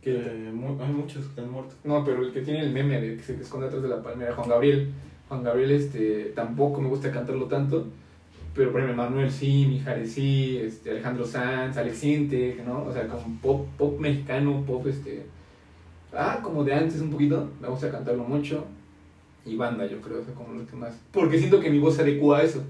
que, 0.00 0.16
Eh, 0.16 0.52
hay 0.80 0.92
muchos 0.92 1.26
que 1.26 1.40
han 1.42 1.50
muerto. 1.50 1.74
no, 1.84 2.04
pero 2.04 2.22
el 2.22 2.32
que 2.32 2.40
tiene 2.40 2.60
el 2.60 2.72
meme 2.72 3.00
de 3.00 3.16
que 3.16 3.22
se 3.22 3.34
esconde 3.34 3.66
atrás 3.66 3.82
de 3.82 3.88
la 3.88 4.02
palmera, 4.02 4.34
Juan 4.34 4.48
Gabriel. 4.48 4.90
Juan 5.30 5.44
Gabriel, 5.44 5.70
este, 5.70 6.32
tampoco 6.34 6.80
me 6.80 6.88
gusta 6.88 7.12
cantarlo 7.12 7.46
tanto, 7.46 7.86
pero 8.52 8.72
por 8.72 8.80
ejemplo 8.80 9.00
Manuel 9.00 9.30
sí, 9.30 9.64
Mijares 9.68 10.12
sí, 10.12 10.58
este, 10.58 10.90
Alejandro 10.90 11.24
Sanz, 11.24 11.76
Alex 11.76 12.02
Intec, 12.02 12.66
¿no? 12.66 12.82
O 12.82 12.92
sea, 12.92 13.06
como 13.06 13.38
pop, 13.40 13.68
pop 13.78 14.00
mexicano, 14.00 14.64
pop, 14.66 14.84
este, 14.88 15.24
ah, 16.12 16.40
como 16.42 16.64
de 16.64 16.74
antes 16.74 17.00
un 17.00 17.10
poquito, 17.10 17.48
me 17.60 17.68
gusta 17.68 17.92
cantarlo 17.92 18.24
mucho. 18.24 18.64
Y 19.46 19.54
banda, 19.54 19.86
yo 19.86 20.00
creo, 20.00 20.20
o 20.20 20.24
sea, 20.24 20.34
como 20.34 20.52
lo 20.52 20.66
que 20.66 20.74
más. 20.74 20.98
Porque 21.12 21.38
siento 21.38 21.60
que 21.60 21.70
mi 21.70 21.78
voz 21.78 21.94
se 21.94 22.02
adecua 22.02 22.38
a 22.38 22.42
eso, 22.42 22.64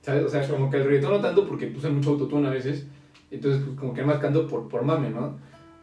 ¿sabes? 0.00 0.24
O 0.24 0.30
sea, 0.30 0.48
como 0.48 0.70
que 0.70 0.78
el 0.78 0.84
reggaetón 0.84 1.10
no 1.10 1.20
tanto 1.20 1.46
porque 1.46 1.66
puse 1.66 1.90
mucho 1.90 2.12
autotune 2.12 2.48
a 2.48 2.52
veces, 2.52 2.86
entonces 3.30 3.62
pues 3.66 3.78
como 3.78 3.92
que 3.92 4.02
más 4.02 4.16
canto 4.16 4.48
por, 4.48 4.66
por 4.66 4.82
mame, 4.82 5.10
¿no? 5.10 5.36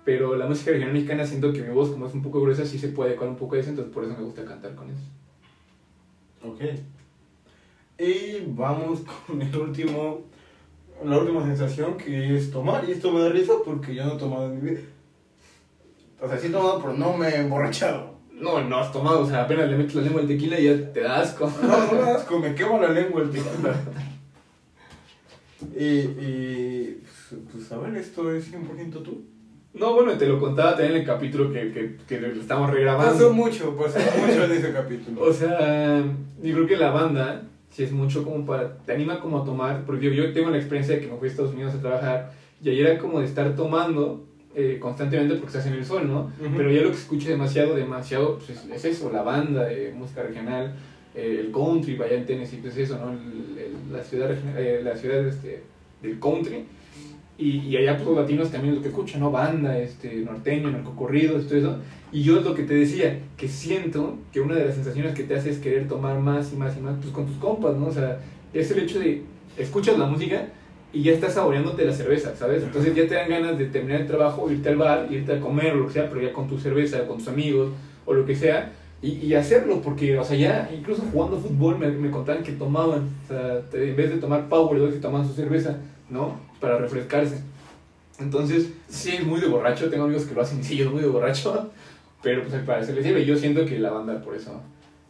Pero 0.05 0.35
la 0.35 0.47
música 0.47 0.71
regional 0.71 0.91
mexicana 0.91 1.23
siento 1.23 1.53
que 1.53 1.61
mi 1.61 1.71
voz 1.71 1.91
como 1.91 2.07
es 2.07 2.15
un 2.15 2.23
poco 2.23 2.41
gruesa 2.41 2.65
sí 2.65 2.79
se 2.79 2.87
puede 2.87 3.11
adecuar 3.11 3.29
un 3.29 3.35
poco 3.35 3.55
a 3.55 3.59
eso, 3.59 3.69
entonces 3.69 3.93
por 3.93 4.03
eso 4.03 4.15
me 4.17 4.23
gusta 4.23 4.43
cantar 4.43 4.73
con 4.73 4.89
eso. 4.89 5.03
Ok. 6.43 6.61
Y 7.97 8.43
vamos 8.47 9.01
con 9.27 9.41
el 9.41 9.55
último, 9.55 10.21
la 11.03 11.17
última 11.17 11.43
sensación 11.45 11.97
que 11.97 12.37
es 12.37 12.51
tomar. 12.51 12.87
Y 12.87 12.93
esto 12.93 13.11
me 13.11 13.21
da 13.21 13.29
risa 13.29 13.53
porque 13.65 13.93
yo 13.93 14.05
no 14.05 14.13
he 14.13 14.17
tomado 14.17 14.45
en 14.45 14.63
mi 14.63 14.71
vida. 14.71 14.81
O 16.21 16.27
sea, 16.27 16.37
sí 16.37 16.47
he 16.47 16.51
tomado, 16.51 16.81
pero 16.81 16.93
no 16.93 17.15
me 17.17 17.29
he 17.29 17.37
emborrachado. 17.37 18.17
No, 18.33 18.61
no 18.63 18.77
has 18.77 18.91
tomado, 18.93 19.21
o 19.21 19.27
sea, 19.27 19.43
apenas 19.43 19.69
le 19.69 19.77
metes 19.77 19.95
la 19.95 20.01
lengua 20.01 20.21
al 20.21 20.27
tequila 20.27 20.57
y 20.57 20.63
ya 20.63 20.93
te 20.93 21.01
da 21.01 21.19
asco. 21.19 21.51
No, 21.61 21.67
no 21.67 21.91
me 21.91 21.99
da 21.99 22.15
asco, 22.15 22.39
me 22.39 22.55
quema 22.55 22.79
la 22.79 22.89
lengua 22.89 23.21
el 23.21 23.31
tequila. 23.31 23.75
Y, 25.75 25.83
y 25.83 27.03
pues, 27.03 27.41
pues, 27.51 27.71
a 27.73 27.77
ver, 27.79 27.97
esto 27.97 28.33
es 28.33 28.49
100% 28.49 29.03
tú. 29.03 29.25
No, 29.73 29.93
bueno, 29.93 30.13
te 30.17 30.25
lo 30.25 30.39
contaba 30.39 30.71
también 30.71 30.93
en 30.93 30.97
el 31.01 31.05
capítulo 31.05 31.51
que, 31.53 31.71
que, 31.71 31.95
que 32.07 32.19
lo 32.19 32.27
estamos 32.27 32.67
Pasó 32.67 32.75
regrabando. 32.75 33.33
mucho, 33.33 33.75
pasó 33.77 33.99
mucho 34.19 34.43
en 34.45 34.51
ese 34.51 34.73
capítulo. 34.73 35.21
O 35.23 35.31
sea, 35.31 36.03
yo 36.41 36.53
creo 36.55 36.67
que 36.67 36.75
la 36.75 36.89
banda, 36.91 37.43
si 37.69 37.83
es 37.83 37.91
mucho 37.91 38.23
como 38.23 38.45
para, 38.45 38.77
te 38.77 38.93
anima 38.93 39.19
como 39.19 39.41
a 39.41 39.45
tomar, 39.45 39.85
porque 39.85 40.07
yo, 40.07 40.11
yo 40.11 40.33
tengo 40.33 40.49
la 40.49 40.57
experiencia 40.57 40.95
de 40.95 41.01
que 41.01 41.07
me 41.07 41.17
fui 41.17 41.27
a 41.27 41.31
Estados 41.31 41.53
Unidos 41.53 41.75
a 41.75 41.81
trabajar 41.81 42.31
y 42.63 42.69
ahí 42.69 42.79
era 42.79 42.97
como 42.97 43.19
de 43.19 43.25
estar 43.27 43.55
tomando 43.55 44.25
eh, 44.55 44.77
constantemente 44.81 45.35
porque 45.35 45.47
estás 45.55 45.67
en 45.67 45.73
el 45.73 45.85
sol, 45.85 46.07
¿no? 46.07 46.31
Pero 46.57 46.71
ya 46.71 46.81
lo 46.81 46.89
que 46.89 46.97
escucho 46.97 47.29
demasiado, 47.29 47.75
demasiado, 47.75 48.39
pues 48.39 48.49
es, 48.49 48.65
es 48.71 48.85
eso, 48.85 49.11
la 49.13 49.21
banda, 49.21 49.65
de 49.65 49.93
música 49.93 50.23
regional, 50.23 50.73
eh, 51.13 51.37
el 51.45 51.51
country, 51.51 51.95
vaya 51.95 52.17
en 52.17 52.25
Tennessee, 52.25 52.57
pues 52.61 52.75
eso, 52.75 52.97
¿no? 52.97 53.11
El- 53.11 53.57
el- 53.59 53.93
la 53.93 54.03
ciudad, 54.03 54.31
eh, 54.57 54.81
la 54.83 54.97
ciudad 54.97 55.25
este, 55.27 55.61
del 56.01 56.19
country. 56.19 56.65
Y, 57.39 57.73
allá 57.77 57.95
pues 57.95 58.05
los 58.05 58.17
latinos 58.17 58.51
también 58.51 58.75
lo 58.75 58.81
que 58.81 58.89
escuchan, 58.89 59.21
¿no? 59.21 59.31
Banda, 59.31 59.79
este, 59.79 60.13
norteño, 60.17 60.71
narcocorridos, 60.71 61.47
todo 61.47 61.57
eso. 61.57 61.77
Y 62.11 62.21
yo 62.21 62.39
es 62.39 62.43
lo 62.43 62.53
que 62.53 62.63
te 62.63 62.73
decía, 62.73 63.17
que 63.37 63.47
siento 63.47 64.17
que 64.33 64.41
una 64.41 64.55
de 64.55 64.65
las 64.65 64.75
sensaciones 64.75 65.13
que 65.13 65.23
te 65.23 65.35
hace 65.35 65.51
es 65.51 65.59
querer 65.59 65.87
tomar 65.87 66.19
más 66.19 66.51
y 66.51 66.57
más 66.57 66.75
y 66.75 66.81
más, 66.81 66.95
pues 66.99 67.13
con 67.13 67.25
tus 67.27 67.37
compas, 67.37 67.77
¿no? 67.77 67.85
O 67.85 67.91
sea, 67.93 68.19
es 68.53 68.69
el 68.71 68.79
hecho 68.79 68.99
de, 68.99 69.21
escuchas 69.57 69.97
la 69.97 70.05
música 70.05 70.47
y 70.91 71.03
ya 71.03 71.13
estás 71.13 71.35
saboreándote 71.35 71.85
la 71.85 71.93
cerveza, 71.93 72.35
¿sabes? 72.35 72.61
Entonces 72.61 72.93
ya 72.93 73.07
te 73.07 73.15
dan 73.15 73.29
ganas 73.29 73.57
de 73.57 73.67
terminar 73.67 74.01
el 74.01 74.07
trabajo, 74.07 74.51
irte 74.51 74.67
al 74.67 74.75
bar, 74.75 75.07
irte 75.09 75.33
a 75.33 75.39
comer 75.39 75.75
lo 75.75 75.87
que 75.87 75.93
sea, 75.93 76.09
pero 76.09 76.21
ya 76.21 76.33
con 76.33 76.49
tu 76.49 76.59
cerveza, 76.59 77.07
con 77.07 77.19
tus 77.19 77.29
amigos 77.29 77.69
o 78.05 78.13
lo 78.13 78.25
que 78.25 78.35
sea. 78.35 78.73
Y, 79.01 79.33
hacerlo, 79.33 79.81
porque, 79.81 80.19
o 80.19 80.25
sea, 80.25 80.35
ya 80.35 80.69
incluso 80.77 81.03
jugando 81.13 81.37
fútbol 81.37 81.79
me, 81.79 81.87
me 81.87 82.11
contaban 82.11 82.43
que 82.43 82.51
tomaban, 82.51 83.07
o 83.23 83.27
sea, 83.29 83.61
en 83.71 83.95
vez 83.95 84.09
de 84.09 84.17
tomar 84.17 84.49
Power, 84.49 84.91
que 84.91 84.99
tomaban 84.99 85.25
su 85.25 85.33
cerveza, 85.33 85.77
¿no? 86.09 86.48
Para 86.59 86.77
refrescarse. 86.77 87.41
Entonces, 88.19 88.69
sí, 88.89 89.11
es 89.15 89.25
muy 89.25 89.39
de 89.39 89.47
borracho. 89.47 89.89
Tengo 89.89 90.03
amigos 90.05 90.25
que 90.25 90.35
lo 90.35 90.41
hacen 90.41 90.59
y 90.59 90.63
sí, 90.63 90.75
yo 90.77 90.85
soy 90.85 90.93
muy 90.93 91.01
de 91.03 91.07
borracho. 91.09 91.69
Pero 92.21 92.41
pues 92.41 92.53
al 92.53 92.65
parecer 92.65 92.95
les 92.95 93.05
sirve. 93.05 93.25
Yo 93.25 93.35
siento 93.37 93.65
que 93.65 93.79
la 93.79 93.91
banda 93.91 94.21
por 94.21 94.35
eso 94.35 94.59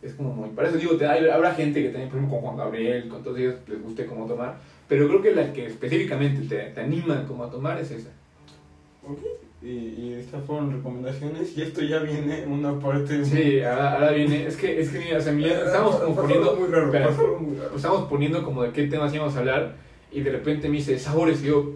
es 0.02 0.14
como 0.14 0.32
muy. 0.34 0.50
Para 0.50 0.70
eso 0.70 0.78
digo, 0.78 0.96
te, 0.96 1.08
hay- 1.08 1.28
habrá 1.28 1.54
gente 1.56 1.82
que 1.82 1.90
también, 1.90 2.10
por 2.10 2.20
ejemplo, 2.20 2.38
con 2.40 2.48
Juan 2.48 2.58
Gabriel, 2.58 3.10
con 3.10 3.24
todos 3.24 3.40
ellos 3.40 3.56
les 3.68 3.82
guste 3.82 4.06
como 4.06 4.26
tomar. 4.28 4.58
Pero 4.88 5.08
creo 5.08 5.22
que 5.22 5.34
la 5.36 5.52
que 5.52 5.66
específicamente 5.66 6.42
te, 6.48 6.72
te 6.72 6.82
anima 6.82 7.26
como 7.28 7.44
a 7.44 7.50
tomar 7.50 7.80
es 7.80 7.90
esa. 7.92 8.10
Ok. 9.08 9.20
Y, 9.62 9.68
y 9.68 10.16
estas 10.20 10.44
fueron 10.46 10.72
recomendaciones. 10.72 11.58
Y 11.58 11.64
esto 11.64 11.82
ya 11.82 12.00
viene 12.00 12.44
en 12.44 12.52
una 12.52 12.80
parte. 12.80 13.26
Sí, 13.26 13.60
ahora, 13.62 13.94
ahora 13.96 14.12
viene. 14.12 14.46
Es 14.46 14.56
que, 14.56 14.80
es 14.80 14.90
que 14.90 15.00
mira, 15.00 15.18
o 15.18 15.22
sea, 15.22 15.34
mira, 15.34 15.50
estamos 15.66 15.96
como 15.96 16.16
poniendo. 16.16 16.56
muy 16.56 16.70
raro, 16.70 16.92
pasaron 16.92 17.44
muy 17.50 17.58
raro. 17.58 17.76
estamos 17.76 18.08
poniendo 18.08 18.44
como 18.44 18.62
de 18.64 18.72
qué 18.72 18.84
temas 18.88 19.14
íbamos 19.14 19.36
a 19.36 19.40
hablar. 19.40 19.76
Y 20.12 20.22
de 20.22 20.32
repente 20.32 20.70
me 20.70 20.78
dice 20.78 20.98
sabores. 20.98 21.44
Y 21.44 21.48
yo, 21.48 21.74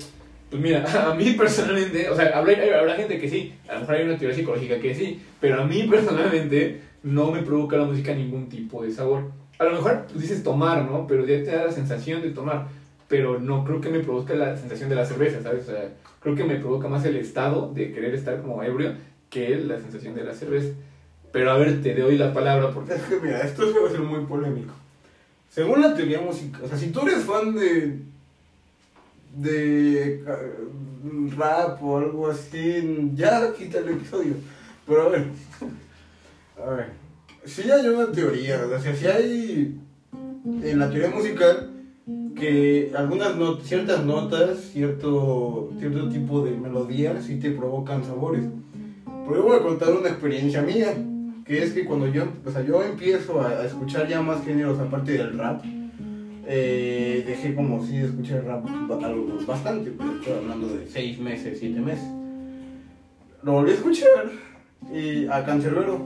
pues 0.49 0.61
mira, 0.61 0.83
a 1.11 1.15
mí 1.15 1.31
personalmente, 1.31 2.09
o 2.09 2.15
sea, 2.15 2.37
habrá, 2.37 2.53
habrá 2.79 2.95
gente 2.95 3.19
que 3.19 3.29
sí, 3.29 3.53
a 3.67 3.73
lo 3.73 3.81
mejor 3.81 3.95
hay 3.95 4.03
una 4.03 4.17
teoría 4.17 4.35
psicológica 4.35 4.79
que 4.79 4.95
sí, 4.95 5.21
pero 5.39 5.61
a 5.61 5.65
mí 5.65 5.83
personalmente 5.83 6.81
no 7.03 7.31
me 7.31 7.41
provoca 7.43 7.77
la 7.77 7.85
música 7.85 8.13
ningún 8.13 8.49
tipo 8.49 8.83
de 8.83 8.91
sabor. 8.91 9.31
A 9.59 9.65
lo 9.65 9.71
mejor 9.71 10.05
pues, 10.07 10.21
dices 10.21 10.43
tomar, 10.43 10.85
¿no? 10.85 11.05
Pero 11.07 11.25
ya 11.25 11.43
te 11.43 11.51
da 11.51 11.65
la 11.65 11.71
sensación 11.71 12.21
de 12.21 12.31
tomar, 12.31 12.67
pero 13.07 13.39
no 13.39 13.63
creo 13.63 13.81
que 13.81 13.89
me 13.89 13.99
provoque 13.99 14.35
la 14.35 14.57
sensación 14.57 14.89
de 14.89 14.95
la 14.95 15.05
cerveza, 15.05 15.41
¿sabes? 15.41 15.67
O 15.67 15.71
sea, 15.71 15.89
creo 16.19 16.35
que 16.35 16.43
me 16.43 16.55
provoca 16.55 16.87
más 16.87 17.05
el 17.05 17.17
estado 17.17 17.71
de 17.73 17.91
querer 17.91 18.15
estar 18.15 18.41
como 18.41 18.63
ebrio 18.63 18.93
que 19.29 19.55
la 19.57 19.79
sensación 19.79 20.15
de 20.15 20.23
la 20.23 20.33
cerveza. 20.33 20.73
Pero 21.31 21.51
a 21.51 21.57
ver, 21.57 21.81
te 21.81 21.95
doy 21.95 22.17
la 22.17 22.31
palabra 22.31 22.71
porque... 22.71 22.93
Es 22.93 23.01
que 23.01 23.19
mira, 23.19 23.41
esto 23.41 23.71
se 23.71 23.79
va 23.79 23.87
a 23.87 23.91
ser 23.91 24.01
muy 24.01 24.25
polémico. 24.25 24.73
Según 25.53 25.81
la 25.81 25.93
teoría 25.93 26.19
musical, 26.19 26.61
o 26.63 26.67
sea, 26.67 26.77
si 26.77 26.91
tú 26.91 27.01
eres 27.01 27.25
fan 27.25 27.53
de. 27.53 27.99
De. 29.35 30.13
eh, 30.15 30.21
rap 31.37 31.83
o 31.83 31.97
algo 31.97 32.27
así, 32.29 33.11
ya 33.15 33.53
quita 33.53 33.79
el 33.79 33.89
episodio. 33.89 34.33
Pero 34.87 35.01
a 35.03 35.09
ver. 35.09 35.25
A 36.65 36.69
ver. 36.71 36.85
Si 37.45 37.69
hay 37.69 37.87
una 37.87 38.11
teoría, 38.11 38.61
o 38.65 38.79
sea, 38.79 38.95
si 38.95 39.05
hay. 39.07 39.79
en 40.45 40.79
la 40.79 40.89
teoría 40.89 41.09
musical 41.09 41.69
que 42.35 42.91
algunas 42.95 43.35
not- 43.37 43.61
ciertas 43.63 44.03
notas, 44.05 44.59
cierto, 44.73 45.71
cierto 45.79 46.09
tipo 46.09 46.43
de 46.43 46.51
melodías 46.51 47.23
sí 47.25 47.39
te 47.39 47.51
provocan 47.51 48.03
sabores. 48.03 48.43
Pero 49.05 49.35
yo 49.37 49.43
voy 49.43 49.57
a 49.57 49.61
contar 49.61 49.91
una 49.93 50.09
experiencia 50.09 50.61
mía, 50.61 50.93
que 51.45 51.63
es 51.63 51.71
que 51.73 51.85
cuando 51.85 52.07
yo, 52.07 52.23
o 52.45 52.51
sea, 52.51 52.61
yo 52.65 52.83
empiezo 52.83 53.41
a 53.41 53.65
escuchar 53.65 54.07
ya 54.07 54.21
más 54.21 54.43
géneros 54.43 54.79
aparte 54.79 55.13
del 55.13 55.37
rap, 55.37 55.63
eh, 56.45 57.23
dejé 57.25 57.55
como 57.55 57.83
si 57.85 57.97
escuchar 57.97 58.43
rap 58.45 58.65
ba- 58.87 59.05
algo 59.07 59.37
bastante, 59.47 59.91
pero 59.97 60.11
estoy 60.13 60.33
hablando 60.33 60.67
de 60.75 60.87
6 60.87 61.19
meses, 61.19 61.57
7 61.59 61.79
meses. 61.79 62.07
Lo 63.43 63.53
volví 63.53 63.71
a 63.71 63.75
escuchar 63.75 64.31
y 64.93 65.27
a 65.27 65.43
Cancerbero 65.45 65.99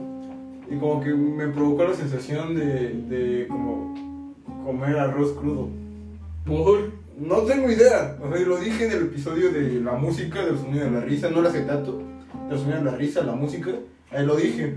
y 0.70 0.76
como 0.76 1.00
que 1.02 1.10
me 1.14 1.48
provocó 1.48 1.84
la 1.84 1.94
sensación 1.94 2.54
de, 2.54 2.90
de 3.08 3.46
como 3.48 3.94
comer 4.64 4.98
arroz 4.98 5.32
crudo. 5.32 5.68
Por... 6.44 6.92
No 7.18 7.38
tengo 7.38 7.68
idea. 7.68 8.16
O 8.22 8.30
sea, 8.32 8.46
lo 8.46 8.58
dije 8.58 8.86
en 8.86 8.92
el 8.92 9.02
episodio 9.06 9.50
de 9.50 9.80
la 9.80 9.94
música, 9.94 10.44
del 10.44 10.56
sonido 10.56 10.84
de 10.84 10.90
la 10.92 11.00
risa, 11.00 11.28
no 11.30 11.40
el 11.40 11.46
acetato, 11.46 12.00
del 12.48 12.56
sonido 12.58 12.78
de 12.78 12.84
la 12.84 12.96
risa, 12.96 13.24
la 13.24 13.34
música. 13.34 13.70
Ahí 14.12 14.24
lo 14.24 14.36
dije. 14.36 14.74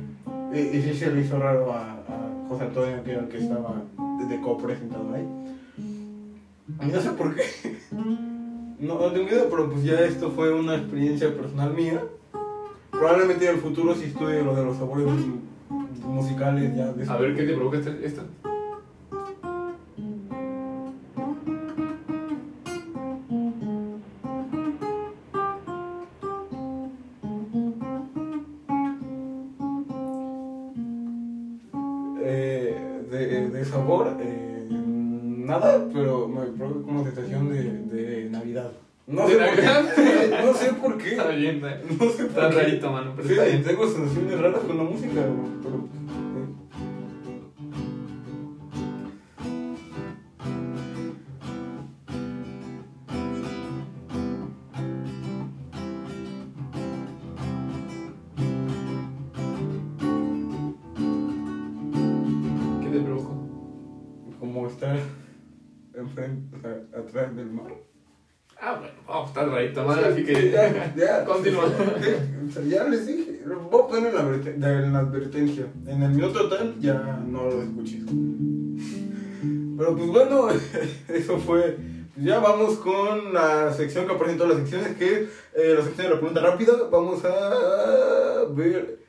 Y, 0.51 0.57
y 0.57 0.81
sí 0.81 0.93
se 0.95 1.11
le 1.13 1.21
hizo 1.21 1.37
raro 1.37 1.71
a, 1.71 1.91
a 1.91 2.47
José 2.49 2.63
Antonio, 2.63 3.03
que 3.03 3.11
era 3.11 3.19
el 3.21 3.27
que 3.27 3.37
estaba 3.37 3.83
de, 4.19 4.25
de 4.35 4.41
co-presentado 4.41 5.13
ahí. 5.13 5.23
Y 6.79 6.85
no 6.87 7.01
sé 7.01 7.11
por 7.11 7.35
qué. 7.35 7.43
No, 8.79 8.95
no 8.99 9.11
tengo 9.11 9.27
idea, 9.27 9.45
pero 9.49 9.69
pues 9.69 9.83
ya 9.83 9.99
esto 10.01 10.31
fue 10.31 10.53
una 10.53 10.75
experiencia 10.75 11.35
personal 11.35 11.73
mía. 11.73 12.03
Probablemente 12.91 13.47
en 13.47 13.55
el 13.55 13.61
futuro 13.61 13.95
si 13.95 14.05
estudie 14.05 14.43
lo 14.43 14.55
de 14.55 14.65
los 14.65 14.77
sabores 14.77 15.07
musicales 16.03 16.75
ya. 16.75 16.91
de- 16.93 17.09
A 17.09 17.17
ver, 17.17 17.35
¿qué 17.35 17.43
te 17.43 17.53
provoca 17.53 17.77
este- 17.77 18.05
esto? 18.05 18.23
sabor, 33.65 34.17
eh, 34.19 34.67
nada, 34.69 35.87
pero 35.93 36.20
como 36.83 37.03
sensación 37.03 37.49
de, 37.49 37.63
de 37.63 38.29
Navidad. 38.29 38.71
No 39.07 39.27
¿De 39.27 39.33
sé, 39.33 39.39
por 39.39 39.55
qué, 39.55 40.41
no 40.45 40.53
sé 40.53 40.73
por 40.73 40.97
qué. 40.97 41.11
Está 41.11 41.27
bien, 41.29 41.61
¿eh? 41.65 41.81
No 41.99 42.09
sé 42.09 42.25
por 42.25 42.43
Está 42.43 42.49
qué. 42.49 42.55
rarito, 42.55 42.91
mano, 42.91 43.13
pero 43.15 43.27
Sí, 43.27 43.33
está 43.33 43.45
bien. 43.45 43.63
tengo 43.63 43.87
sensaciones 43.87 44.39
raras 44.39 44.61
con 44.61 44.77
la 44.77 44.83
música, 44.83 45.21
pero. 45.63 45.87
¿Qué 62.81 62.89
te 62.89 62.99
provocó? 63.01 63.35
Como 64.39 64.67
estar 64.67 64.97
enfrente, 65.93 66.55
o 66.55 66.59
sea, 66.59 66.99
atrás 66.99 67.35
del 67.35 67.51
mar. 67.51 67.73
Ah, 68.59 68.77
bueno, 68.79 68.93
oh, 69.07 69.25
está 69.25 69.43
rarito, 69.43 69.83
mano, 69.83 70.05
así 70.05 70.23
que 70.23 70.51
Ya, 70.51 70.93
ya. 70.95 71.25
Continúa. 71.25 71.65
Sea, 72.53 72.63
ya 72.63 72.83
les 72.83 73.07
dije, 73.07 73.41
a 73.45 73.87
poner 73.87 74.13
en 74.13 74.61
la, 74.61 74.81
la 74.81 74.99
advertencia. 74.99 75.65
En 75.87 76.03
el 76.03 76.11
minuto 76.11 76.47
tal 76.47 76.79
ya 76.79 77.23
no 77.27 77.45
lo 77.45 77.63
escuches. 77.63 78.03
Pero 79.77 79.97
pues 79.97 80.09
bueno, 80.09 80.47
eso 81.07 81.39
fue. 81.39 81.77
Ya 82.17 82.39
vamos 82.39 82.75
con 82.77 83.33
la 83.33 83.73
sección 83.73 84.05
que 84.05 84.13
aparece 84.13 84.33
en 84.33 84.37
todas 84.37 84.53
las 84.53 84.61
secciones, 84.61 84.97
que 84.97 85.13
es 85.13 85.29
eh, 85.55 85.73
la 85.75 85.83
sección 85.83 86.07
de 86.07 86.13
la 86.13 86.19
pregunta 86.19 86.41
rápida. 86.41 86.73
Vamos 86.91 87.25
a 87.25 88.45
ver 88.53 88.99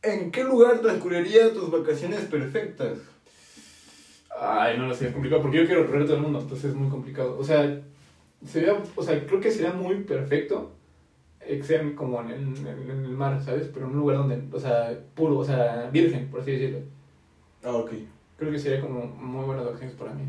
en 0.00 0.30
qué 0.30 0.44
lugar 0.44 0.80
transcurriría 0.80 1.52
tus 1.52 1.70
vacaciones 1.70 2.20
perfectas. 2.20 2.98
Ay, 4.40 4.78
no 4.78 4.86
lo 4.86 4.94
sé, 4.94 5.08
es 5.08 5.12
complicado 5.12 5.42
porque 5.42 5.58
yo 5.58 5.66
quiero 5.66 5.82
recorrer 5.82 6.04
todo 6.04 6.16
el 6.16 6.22
mundo, 6.22 6.40
entonces 6.40 6.70
es 6.70 6.76
muy 6.76 6.88
complicado. 6.88 7.36
O 7.38 7.44
sea, 7.44 7.80
sería, 8.46 8.76
o 8.94 9.02
sea, 9.02 9.26
creo 9.26 9.40
que 9.40 9.50
sería 9.50 9.72
muy 9.72 9.96
perfecto 10.04 10.72
eh, 11.40 11.56
que 11.58 11.64
sea 11.64 11.82
como 11.96 12.20
en, 12.20 12.54
el 12.66 13.08
mar, 13.16 13.42
¿sabes? 13.42 13.68
Pero 13.72 13.86
en 13.86 13.92
un 13.92 13.98
lugar 13.98 14.18
donde, 14.18 14.40
o 14.52 14.60
sea, 14.60 14.96
puro, 15.14 15.38
o 15.38 15.44
sea, 15.44 15.88
virgen, 15.92 16.28
por 16.28 16.40
así 16.40 16.52
decirlo. 16.52 16.80
Ah, 17.64 17.72
ok. 17.72 17.92
Creo 18.36 18.52
que 18.52 18.58
sería 18.58 18.80
como 18.80 19.06
muy 19.06 19.44
buenas 19.44 19.64
vacaciones 19.64 19.96
para 19.96 20.14
mí. 20.14 20.22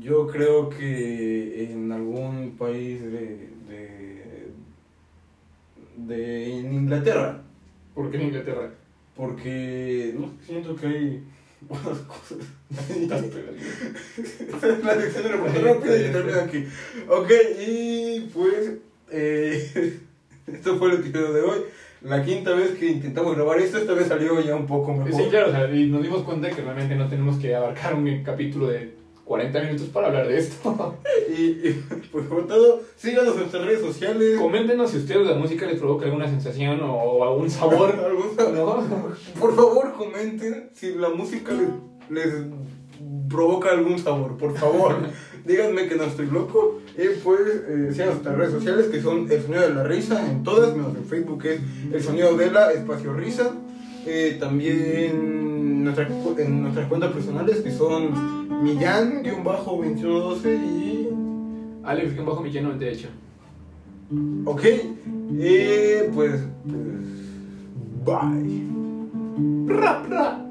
Yo 0.00 0.26
creo 0.26 0.68
que 0.68 1.72
en 1.72 1.90
algún 1.92 2.56
país 2.58 3.00
de. 3.00 3.48
de. 3.68 4.50
de 5.96 6.58
en 6.58 6.74
Inglaterra. 6.74 7.42
¿Por 7.94 8.10
qué 8.10 8.18
en 8.18 8.24
Inglaterra? 8.24 8.70
Porque. 9.16 10.14
no 10.18 10.30
siento 10.42 10.74
que 10.76 10.86
hay 10.86 11.24
buenas 11.68 11.98
cosas. 12.00 12.38
La 13.08 13.20
de 14.96 15.60
rápida 15.60 15.96
y 15.96 16.38
aquí. 16.44 16.66
Ok, 17.08 17.30
y 17.66 18.20
pues. 18.32 18.72
eh, 19.10 19.98
esto 20.46 20.78
fue 20.78 20.90
el 20.90 21.00
episodio 21.00 21.32
de 21.32 21.40
hoy. 21.42 21.58
La 22.02 22.22
quinta 22.22 22.54
vez 22.54 22.72
que 22.72 22.86
intentamos 22.86 23.34
grabar 23.34 23.58
esto, 23.60 23.78
esta 23.78 23.94
vez 23.94 24.08
salió 24.08 24.38
ya 24.40 24.54
un 24.54 24.66
poco 24.66 24.92
mejor. 24.92 25.22
Sí, 25.22 25.28
claro, 25.30 25.48
o 25.48 25.52
sea, 25.52 25.74
y 25.74 25.86
nos 25.86 26.02
dimos 26.02 26.22
cuenta 26.22 26.50
que 26.50 26.60
realmente 26.60 26.94
no 26.96 27.08
tenemos 27.08 27.38
que 27.38 27.54
abarcar 27.54 27.94
un 27.94 28.22
capítulo 28.22 28.68
de 28.68 28.92
40 29.24 29.62
minutos 29.62 29.88
para 29.88 30.08
hablar 30.08 30.28
de 30.28 30.38
esto. 30.38 30.96
Y, 31.26 31.42
y, 31.42 31.84
pues 32.12 32.26
por 32.26 32.46
todo, 32.46 32.82
síganos 32.96 33.32
en 33.34 33.40
nuestras 33.40 33.64
redes 33.64 33.80
sociales. 33.80 34.38
Coméntenos 34.38 34.90
si 34.90 34.98
a 34.98 35.00
ustedes 35.00 35.26
la 35.26 35.34
música 35.34 35.66
les 35.66 35.80
provoca 35.80 36.04
alguna 36.04 36.28
sensación 36.28 36.80
o, 36.82 36.94
o 36.94 37.24
algún 37.24 37.50
sabor, 37.50 37.90
Algún 38.04 38.36
sabor. 38.36 38.82
¿no? 38.82 39.40
Por 39.40 39.56
favor, 39.56 39.94
comenten 39.94 40.70
si 40.74 40.94
la 40.94 41.08
música 41.08 41.52
les, 41.52 41.70
les 42.10 42.34
provoca 43.28 43.70
algún 43.70 43.98
sabor. 43.98 44.36
Por 44.36 44.56
favor, 44.56 44.96
díganme 45.44 45.88
que 45.88 45.96
no 45.96 46.04
estoy 46.04 46.26
loco. 46.26 46.80
Y 46.96 47.18
pues, 47.22 47.40
eh, 47.68 47.88
sigan 47.92 48.10
nuestras 48.10 48.36
redes 48.36 48.52
sociales 48.52 48.86
que 48.86 49.00
son 49.00 49.30
El 49.30 49.42
Sonido 49.42 49.62
de 49.62 49.74
la 49.74 49.84
Risa 49.84 50.30
en 50.30 50.42
todas, 50.44 50.76
menos 50.76 50.94
en 50.96 51.04
Facebook 51.04 51.42
que 51.42 51.54
es 51.54 51.60
El 51.92 52.02
Sonido 52.02 52.36
de 52.36 52.50
la 52.50 52.72
Espacio 52.72 53.14
Risa. 53.14 53.50
Eh, 54.06 54.36
también 54.38 55.53
nuestra, 55.84 56.08
cu- 56.08 56.34
en 56.38 56.62
nuestras 56.62 56.88
cuentas 56.88 57.12
personales 57.12 57.60
que 57.60 57.70
son 57.70 58.10
Millán-2112 58.64 60.54
y. 60.64 61.08
Alex, 61.84 62.16
bajo 62.24 62.40
mi 62.42 62.50
lleno 62.50 62.72
de 62.72 62.92
hecho. 62.92 63.08
Ok, 64.44 64.62
y 65.32 66.10
pues. 66.14 66.42
pues 66.64 67.04
bye. 68.04 68.64
Rap, 69.66 70.08
rap. 70.08 70.43